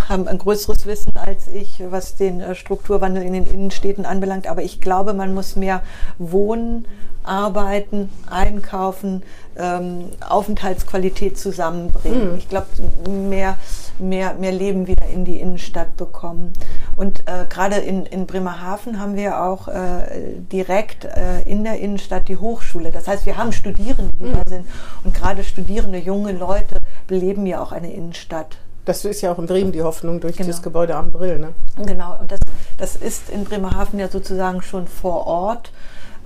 [0.08, 4.46] haben ein größeres Wissen als ich, was den äh, Strukturwandel in den Innenstädten anbelangt.
[4.46, 5.82] Aber ich glaube, man muss mehr
[6.18, 6.86] wohnen,
[7.22, 9.22] arbeiten, einkaufen,
[9.56, 12.38] ähm, Aufenthaltsqualität zusammenbringen.
[12.38, 12.66] Ich glaube,
[13.08, 13.58] mehr,
[13.98, 16.52] mehr, mehr Leben wieder in die Innenstadt bekommen.
[16.96, 22.28] Und äh, gerade in, in Bremerhaven haben wir auch äh, direkt äh, in der Innenstadt
[22.28, 22.90] die Hochschule.
[22.90, 24.66] Das heißt, wir haben Studierende, die da sind.
[25.04, 26.76] Und gerade Studierende, junge Leute
[27.06, 28.56] beleben ja auch eine Innenstadt.
[28.84, 30.48] Das ist ja auch in Bremen die Hoffnung durch Genau.
[30.48, 31.38] das Gebäude am Brill.
[31.38, 31.52] Ne?
[31.84, 32.40] Genau, und das,
[32.78, 35.70] das ist in Bremerhaven ja sozusagen schon vor Ort.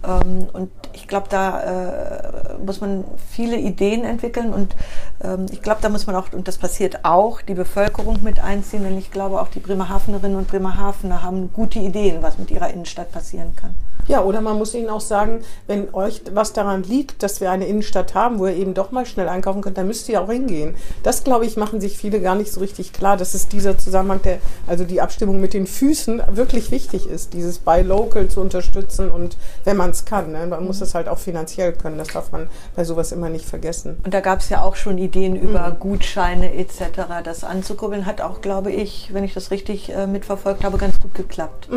[0.06, 4.74] Ähm, und ich glaube, da äh, muss man viele Ideen entwickeln und
[5.22, 8.84] ähm, ich glaube, da muss man auch, und das passiert auch, die Bevölkerung mit einziehen,
[8.84, 13.12] denn ich glaube auch die Bremerhavenerinnen und Bremerhavener haben gute Ideen, was mit ihrer Innenstadt
[13.12, 13.74] passieren kann.
[14.06, 17.66] Ja, oder man muss ihnen auch sagen, wenn euch was daran liegt, dass wir eine
[17.66, 20.74] Innenstadt haben, wo ihr eben doch mal schnell einkaufen könnt, dann müsst ihr auch hingehen.
[21.02, 24.20] Das, glaube ich, machen sich viele gar nicht so richtig klar, dass es dieser Zusammenhang,
[24.22, 29.10] der, also die Abstimmung mit den Füßen wirklich wichtig ist, dieses Buy Local zu unterstützen
[29.10, 30.32] und wenn man es kann.
[30.32, 30.46] Ne?
[30.46, 33.96] Man muss es halt auch finanziell können, das darf man bei sowas immer nicht vergessen.
[34.04, 38.40] Und da gab es ja auch schon Ideen über Gutscheine etc., das anzukurbeln, hat auch,
[38.40, 41.68] glaube ich, wenn ich das richtig äh, mitverfolgt habe, ganz gut geklappt.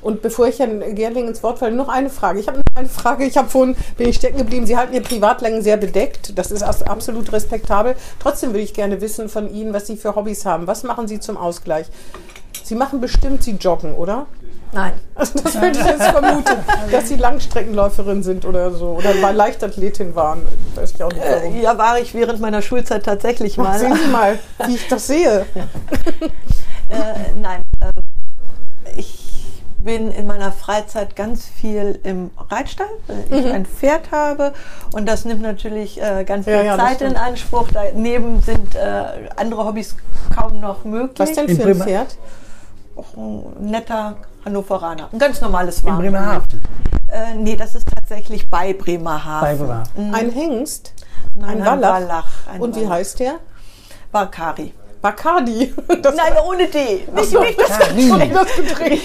[0.00, 2.40] Und bevor ich Herrn Gerling ins Wort falle, noch eine Frage.
[2.40, 3.24] Ich habe noch eine Frage.
[3.24, 4.66] Ich habe vorhin, bin ich stecken geblieben.
[4.66, 6.36] Sie halten Ihr Privatlängen sehr bedeckt.
[6.36, 7.94] Das ist absolut respektabel.
[8.18, 10.66] Trotzdem würde ich gerne wissen von Ihnen, was Sie für Hobbys haben.
[10.66, 11.86] Was machen Sie zum Ausgleich?
[12.64, 14.26] Sie machen bestimmt, Sie joggen, oder?
[14.72, 14.92] Nein.
[15.14, 16.56] Also das würde ich jetzt vermuten,
[16.90, 18.88] dass Sie Langstreckenläuferin sind oder so.
[18.90, 20.42] Oder mal Leichtathletin waren.
[20.74, 21.60] Weiß ich auch nicht warum.
[21.60, 23.78] Ja, war ich während meiner Schulzeit tatsächlich Ach, mal.
[23.78, 25.44] sehen Sie mal, wie ich das sehe.
[26.88, 26.94] Äh,
[27.40, 27.90] nein, äh,
[28.96, 29.18] ich
[29.78, 34.52] bin in meiner Freizeit ganz viel im Reitstall, weil ich ein Pferd habe
[34.94, 36.64] und das nimmt natürlich äh, ganz viel Mhm.
[36.66, 37.16] Ja, ja, Zeit in.
[37.16, 37.68] Anspruch.
[37.72, 39.96] Daneben sind äh, andere Hobbys
[40.34, 41.18] kaum noch möglich.
[41.18, 42.06] Was denn für ein Bremer-
[43.16, 45.08] Ein netter Hannoveraner.
[45.12, 45.98] Ein ganz normales In Wagen.
[45.98, 46.60] Bremerhaven.
[47.08, 49.40] Äh, nee, das ist tatsächlich bei Bremerhaven.
[49.40, 50.14] Bei Bremerhaven.
[50.14, 50.94] Ein Hengst?
[51.34, 52.26] Nein, ein Wallach?
[52.50, 52.90] ein Und wie Wallach.
[52.96, 53.34] heißt der?
[54.10, 54.74] Bakari.
[55.02, 55.74] Bacardi.
[56.02, 57.06] Das Nein, ohne D.
[57.14, 59.00] Nicht, nicht das das Getränk.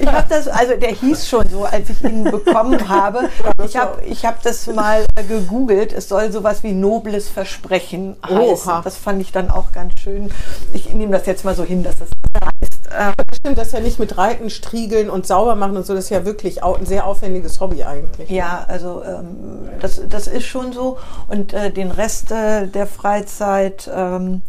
[0.00, 3.28] Ich habe das, also der hieß schon so, als ich ihn bekommen habe.
[3.64, 5.92] Ich habe ich hab das mal gegoogelt.
[5.92, 8.70] Es soll sowas wie nobles Versprechen heißen.
[8.70, 8.80] Oha.
[8.82, 10.30] Das fand ich dann auch ganz schön.
[10.72, 12.10] Ich nehme das jetzt mal so hin, dass es
[12.42, 12.69] heißt.
[12.90, 15.94] Äh, Stimmt, das ist ja nicht mit Reiten, Striegeln und sauber machen und so.
[15.94, 18.28] Das ist ja wirklich ein sehr aufwendiges Hobby eigentlich.
[18.28, 20.98] ja, also ähm, das, das ist schon so.
[21.28, 24.42] Und äh, den Rest äh, der Freizeit ähm,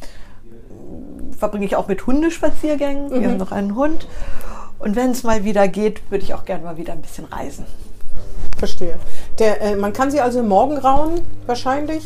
[1.38, 3.12] verbringe ich auch mit Hundespaziergängen.
[3.12, 4.08] Wir haben noch einen Hund.
[4.80, 7.66] Und wenn es mal wieder geht, würde ich auch gerne mal wieder ein bisschen reisen.
[8.58, 8.96] Verstehe.
[9.39, 12.04] Der, äh, man kann sie also im Morgengrauen wahrscheinlich,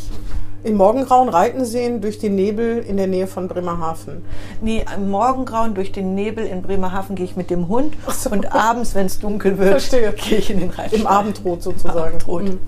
[0.65, 4.23] im Morgengrauen reiten sehen durch den Nebel in der Nähe von Bremerhaven.
[4.61, 8.29] Nee, am Morgengrauen durch den Nebel in Bremerhaven gehe ich mit dem Hund so.
[8.31, 10.11] und abends, wenn es dunkel wird, Verstehe.
[10.13, 10.99] gehe ich in den Reitstall.
[11.01, 11.99] Im Abendrot sozusagen.
[11.99, 12.43] Abendrot.
[12.45, 12.59] Mhm.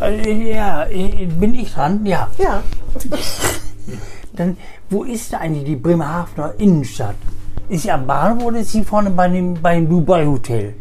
[0.00, 2.04] Äh, Ja, äh, bin ich dran?
[2.04, 2.28] Ja.
[2.38, 2.62] Ja.
[4.36, 4.56] Dann,
[4.90, 7.14] wo ist eigentlich die Bremerhavener Innenstadt?
[7.68, 10.74] Ist sie am Bahnhof oder ist sie vorne bei dem, bei dem Dubai Hotel?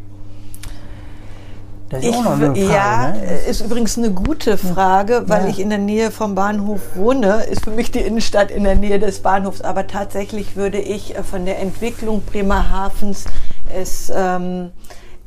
[1.94, 2.60] Das ist Ich, auch noch eine Frage.
[2.66, 3.24] ja, ne?
[3.46, 5.50] äh, ist übrigens eine gute Frage, weil Ja.
[5.50, 7.44] ich in der Nähe vom Bahnhof wohne.
[7.44, 9.62] Ist für mich die Innenstadt in der Nähe des Bahnhofs.
[9.62, 13.26] Aber tatsächlich würde ich äh, von der Entwicklung Bremerhavens
[13.74, 14.72] es ähm,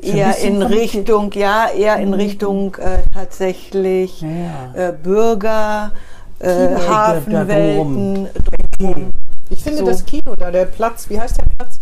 [0.00, 0.60] eher in.
[0.62, 4.88] Richtung, ja, eher in Richtung äh, tatsächlich Ja.
[4.88, 5.92] äh, Bürger,
[6.40, 6.48] äh,
[6.88, 8.28] Hafenwelten.
[9.48, 9.86] Ich finde So.
[9.86, 11.78] das Kino da, der Platz, wie heißt der Platz?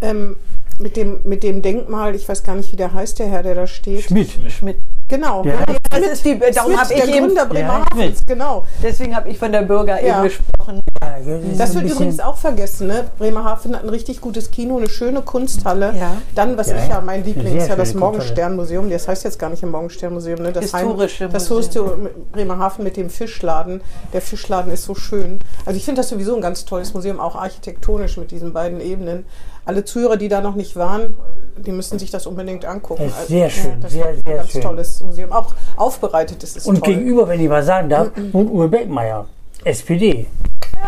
[0.00, 0.36] Ähm,
[0.80, 3.54] mit dem, mit dem Denkmal, ich weiß gar nicht, wie der heißt, der Herr, der
[3.54, 4.02] da steht.
[4.04, 4.30] Schmidt.
[4.50, 4.76] Schmidt.
[5.08, 5.44] Genau.
[5.44, 8.26] Heißt Das ist die, darum habe ich der eben, Gründer Ja, Bremerhavens, Schmidt.
[8.26, 8.66] genau.
[8.82, 10.16] deswegen habe ich von der Bürger Ja.
[10.18, 10.80] eben gesprochen.
[11.00, 11.16] Ja,
[11.56, 13.04] das wird übrigens auch vergessen, ne?
[13.16, 15.94] Bremerhaven hat ein richtig gutes Kino, eine schöne Kunsthalle.
[15.96, 16.16] Ja.
[16.34, 16.96] Dann, was Ja, ich ja.
[16.96, 17.94] ja, mein Liebling ist ja das.
[17.94, 18.90] Morgensternmuseum.
[18.90, 20.52] Das heißt jetzt gar nicht im Morgensternmuseum, ne?
[20.52, 22.08] Das Historische Heim, Das Museum.
[22.32, 23.82] Bremerhaven mit dem Fischladen.
[24.12, 25.38] Der Fischladen ist so schön.
[25.64, 29.24] Also ich finde das sowieso ein ganz tolles Museum, auch architektonisch mit diesen beiden Ebenen.
[29.66, 31.14] Alle Zuhörer, die da noch nicht waren,
[31.56, 33.02] die müssen sich das unbedingt angucken.
[33.08, 34.60] Das ist sehr schön, das sehr, ist ein sehr ganz schön.
[34.62, 35.32] tolles Museum.
[35.32, 36.94] Auch aufbereitet ist es Und toll.
[36.94, 39.26] gegenüber, wenn ich was sagen darf, wohnt Uwe Beckmeier,
[39.66, 40.26] SPD.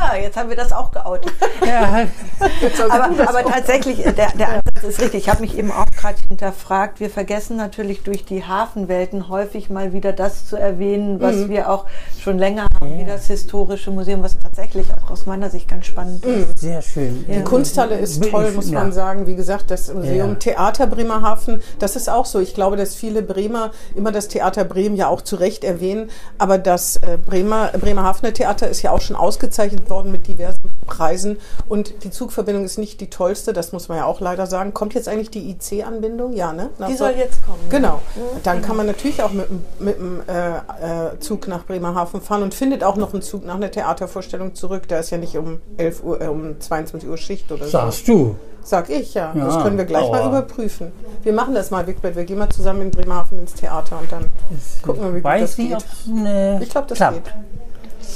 [0.01, 1.33] Ja, jetzt haben wir das auch geoutet.
[1.67, 2.07] Ja,
[2.89, 5.23] aber, aber tatsächlich, äh, der, der Ansatz ist richtig.
[5.25, 7.01] Ich habe mich eben auch gerade hinterfragt.
[7.01, 11.49] Wir vergessen natürlich durch die Hafenwelten häufig mal wieder das zu erwähnen, was Mhm.
[11.49, 11.87] wir auch
[12.23, 16.25] schon länger haben, wie das historische Museum, was tatsächlich auch aus meiner Sicht ganz spannend
[16.25, 16.43] Mhm.
[16.53, 16.59] ist.
[16.61, 17.25] sehr schön.
[17.29, 18.79] Die Kunsthalle ist toll, muss ja.
[18.79, 19.27] man sagen.
[19.27, 20.35] Wie gesagt, das Museum Ja.
[20.37, 22.39] Theater Bremerhaven, das ist auch so.
[22.39, 26.11] Ich glaube, dass viele Bremer immer das Theater Bremen ja auch zu Recht erwähnen.
[26.37, 31.37] Aber das äh, Bremer, Bremerhavener Theater ist ja auch schon ausgezeichnet worden mit diversen Preisen.
[31.69, 34.73] Und die Zugverbindung ist nicht die tollste, das muss man ja auch leider sagen.
[34.75, 36.33] Kommt jetzt eigentlich die IC-Anbindung?
[36.35, 36.71] Ja, ne?
[36.79, 37.59] Nach Die so- soll jetzt kommen.
[37.65, 37.79] ja.
[37.79, 38.01] Genau.
[38.43, 42.43] Dann kann man natürlich auch mit, dem- mit dem äh, äh, Zug nach Bremerhaven fahren
[42.43, 44.83] und findet auch noch einen Zug nach einer Theatervorstellung zurück.
[44.89, 47.71] Da ist ja nicht um 11 Uhr, äh, um 22 Uhr Schicht oder so.
[47.71, 48.37] Sagst du.
[48.65, 49.33] Sag ich ja.
[49.35, 50.93] Ja, das können wir gleich mal aber- überprüfen.
[51.23, 52.17] Wir machen das mal, Wigbert.
[52.17, 54.27] Wir gehen mal zusammen in Bremerhaven ins Theater und dann
[54.83, 56.63] gucken wir, wie gut das geht.
[56.63, 57.25] Ich glaube, das klappt.
[57.25, 57.35] geht.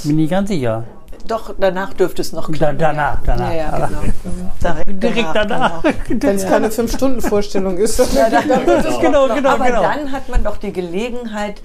[0.03, 0.83] Bin nicht ganz sicher.
[1.27, 2.77] Doch, danach dürfte es noch Da, klappen.
[2.79, 3.49] danach, danach.
[3.49, 4.01] Ja, ja, genau.
[4.23, 4.49] Mhm.
[4.61, 5.83] Direkt, Direkt danach.
[6.09, 7.99] Wenn es keine Fünf-Stunden-Vorstellung ist.
[7.99, 8.07] dann
[8.65, 9.81] wird es genau, genau, Aber genau.
[9.81, 11.61] dann hat man doch die Gelegenheit,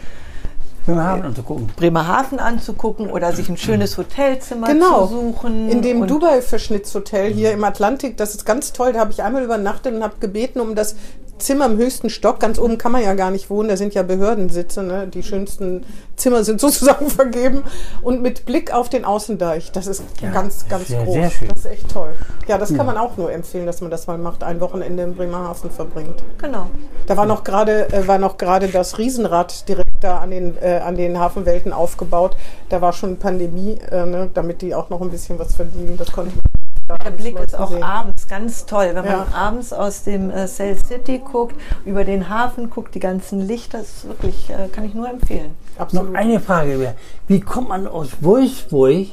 [0.86, 1.66] haben anzugucken.
[1.76, 5.06] Bremerhaven anzugucken oder sich ein schönes Hotelzimmer Genau.
[5.06, 5.68] zu suchen.
[5.68, 8.92] In dem Dubai-Verschnittshotel hier im Atlantik, das ist ganz toll.
[8.94, 10.96] Da habe ich einmal übernachtet und habe gebeten um das
[11.38, 12.40] Zimmer im höchsten Stock.
[12.40, 14.82] Ganz oben kann man ja gar nicht wohnen, da sind ja Behördensitze.
[14.82, 15.06] Ne?
[15.06, 15.84] Die schönsten
[16.16, 17.62] Zimmer sind sozusagen vergeben.
[18.02, 19.72] Und mit Blick auf den Außendeich.
[19.72, 21.14] Das ist ganz, ganz sehr, groß.
[21.14, 21.48] sehr schön.
[21.48, 22.14] Das ist echt toll.
[22.46, 24.42] Ja, das kann man auch nur empfehlen, dass man das mal macht.
[24.42, 26.22] Ein Wochenende in Bremerhaven verbringt.
[26.38, 26.66] Genau.
[27.06, 30.80] Da war noch gerade äh, war noch gerade das Riesenrad direkt da an den äh,
[30.84, 32.36] an den Hafenwelten aufgebaut.
[32.68, 35.96] Da war schon Pandemie, äh, ne, damit die auch noch ein bisschen was verdienen.
[35.96, 36.57] Das konnte man.
[37.04, 37.82] Der Blick ist auch sehen.
[37.82, 38.90] abends ganz toll.
[38.94, 39.18] Wenn Ja.
[39.18, 43.78] man abends aus dem äh, Cell City guckt, über den Hafen guckt, die ganzen Lichter,
[43.78, 45.50] das ist wirklich, äh, kann ich nur empfehlen.
[45.74, 46.16] Noch Absolut.
[46.16, 46.94] eine Frage wäre,
[47.26, 49.08] wie kommt man aus Wolfsburg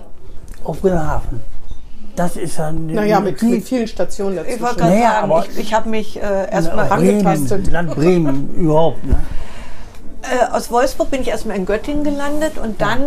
[0.64, 1.42] auf Bremerhaven?
[2.16, 4.78] Das ist ja eine, Naja, mit, die- mit vielen Stationen Ich wollte dazwischen.
[4.78, 7.72] gerade Naja, sagen, aber- ich, ich habe mich äh, erstmal angetastet.
[7.72, 9.04] Land Bremen überhaupt.
[9.06, 9.18] Ne?
[10.22, 13.02] Äh, aus Wolfsburg bin ich erstmal in Göttingen gelandet und dann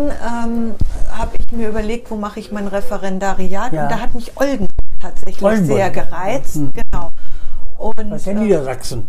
[0.44, 0.74] ähm,
[1.18, 3.84] habe ich mir überlegt, wo mache ich mein Referendariat Ja.
[3.84, 4.68] und da hat mich Oldenburg
[5.00, 5.76] tatsächlich Oldenburg.
[5.76, 6.56] sehr gereizt.
[6.56, 6.72] Mhm.
[6.72, 7.10] Genau.
[7.76, 9.08] Und, Das ist ja äh, Niedersachsen.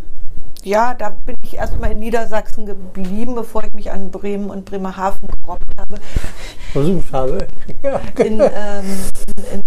[0.64, 5.28] ja, da bin ich erstmal in Niedersachsen geblieben, bevor ich mich an Bremen und Bremerhaven
[5.41, 5.95] gerobbt habe.
[6.72, 7.47] Versucht habe.
[8.24, 8.86] In, ähm,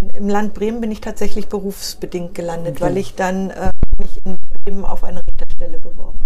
[0.00, 4.36] in, Im Land Bremen bin ich tatsächlich berufsbedingt gelandet, weil ich dann äh, mich in
[4.64, 6.18] Bremen auf eine Richterstelle beworben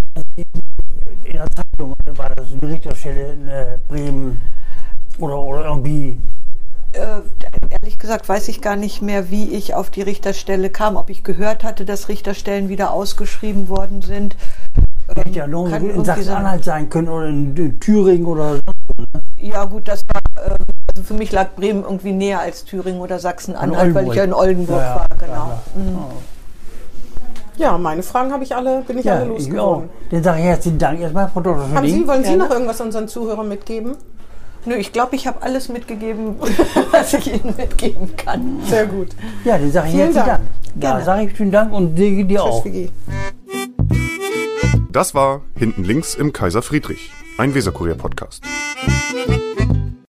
[1.24, 4.40] in der Zeitung war das eine Richterstelle in äh, Bremen
[5.18, 6.18] oder, oder irgendwie.
[6.92, 7.20] Äh,
[7.70, 10.96] ehrlich gesagt weiß ich gar nicht mehr, wie ich auf die Richterstelle kam.
[10.96, 14.36] Ob ich gehört hatte, dass Richterstellen wieder ausgeschrieben worden sind.
[15.14, 18.58] Hätte ja noch kann in Sachsen-Anhalt sein können oder in, in Thüringen oder
[19.38, 23.18] Ja gut, das war, äh, also für mich lag Bremen irgendwie näher als Thüringen oder
[23.18, 25.26] Sachsen-Anhalt, weil ich ja in Oldenburg Ja, ja, war, genau.
[25.26, 25.62] klar.
[25.76, 25.98] Mhm.
[27.58, 29.88] Ja, meine Fragen habe ich alle, bin ich Ja, alle ich losgeworden.
[30.10, 31.70] Dann sage ich herzlichen Dank erstmal, Frau Dr.
[31.70, 31.86] Haben.
[31.86, 33.96] Sie, wollen Sie noch irgendwas unseren Zuhörern mitgeben?
[34.66, 36.34] Nö, ich glaube, ich habe alles mitgegeben,
[36.90, 38.58] was ich Ihnen mitgeben kann.
[38.66, 39.10] Sehr gut.
[39.44, 40.40] Ja, dann sage ich Vielen herzlichen Dank.
[40.40, 40.82] Dank.
[40.82, 41.04] Ja, Gerne.
[41.04, 42.64] sage ich vielen Dank und dir, dir Tschüss, auch.
[42.64, 42.90] Vicky.
[44.90, 48.42] Das war Hinten links im Kaiser Friedrich, ein Weserkurier-Podcast.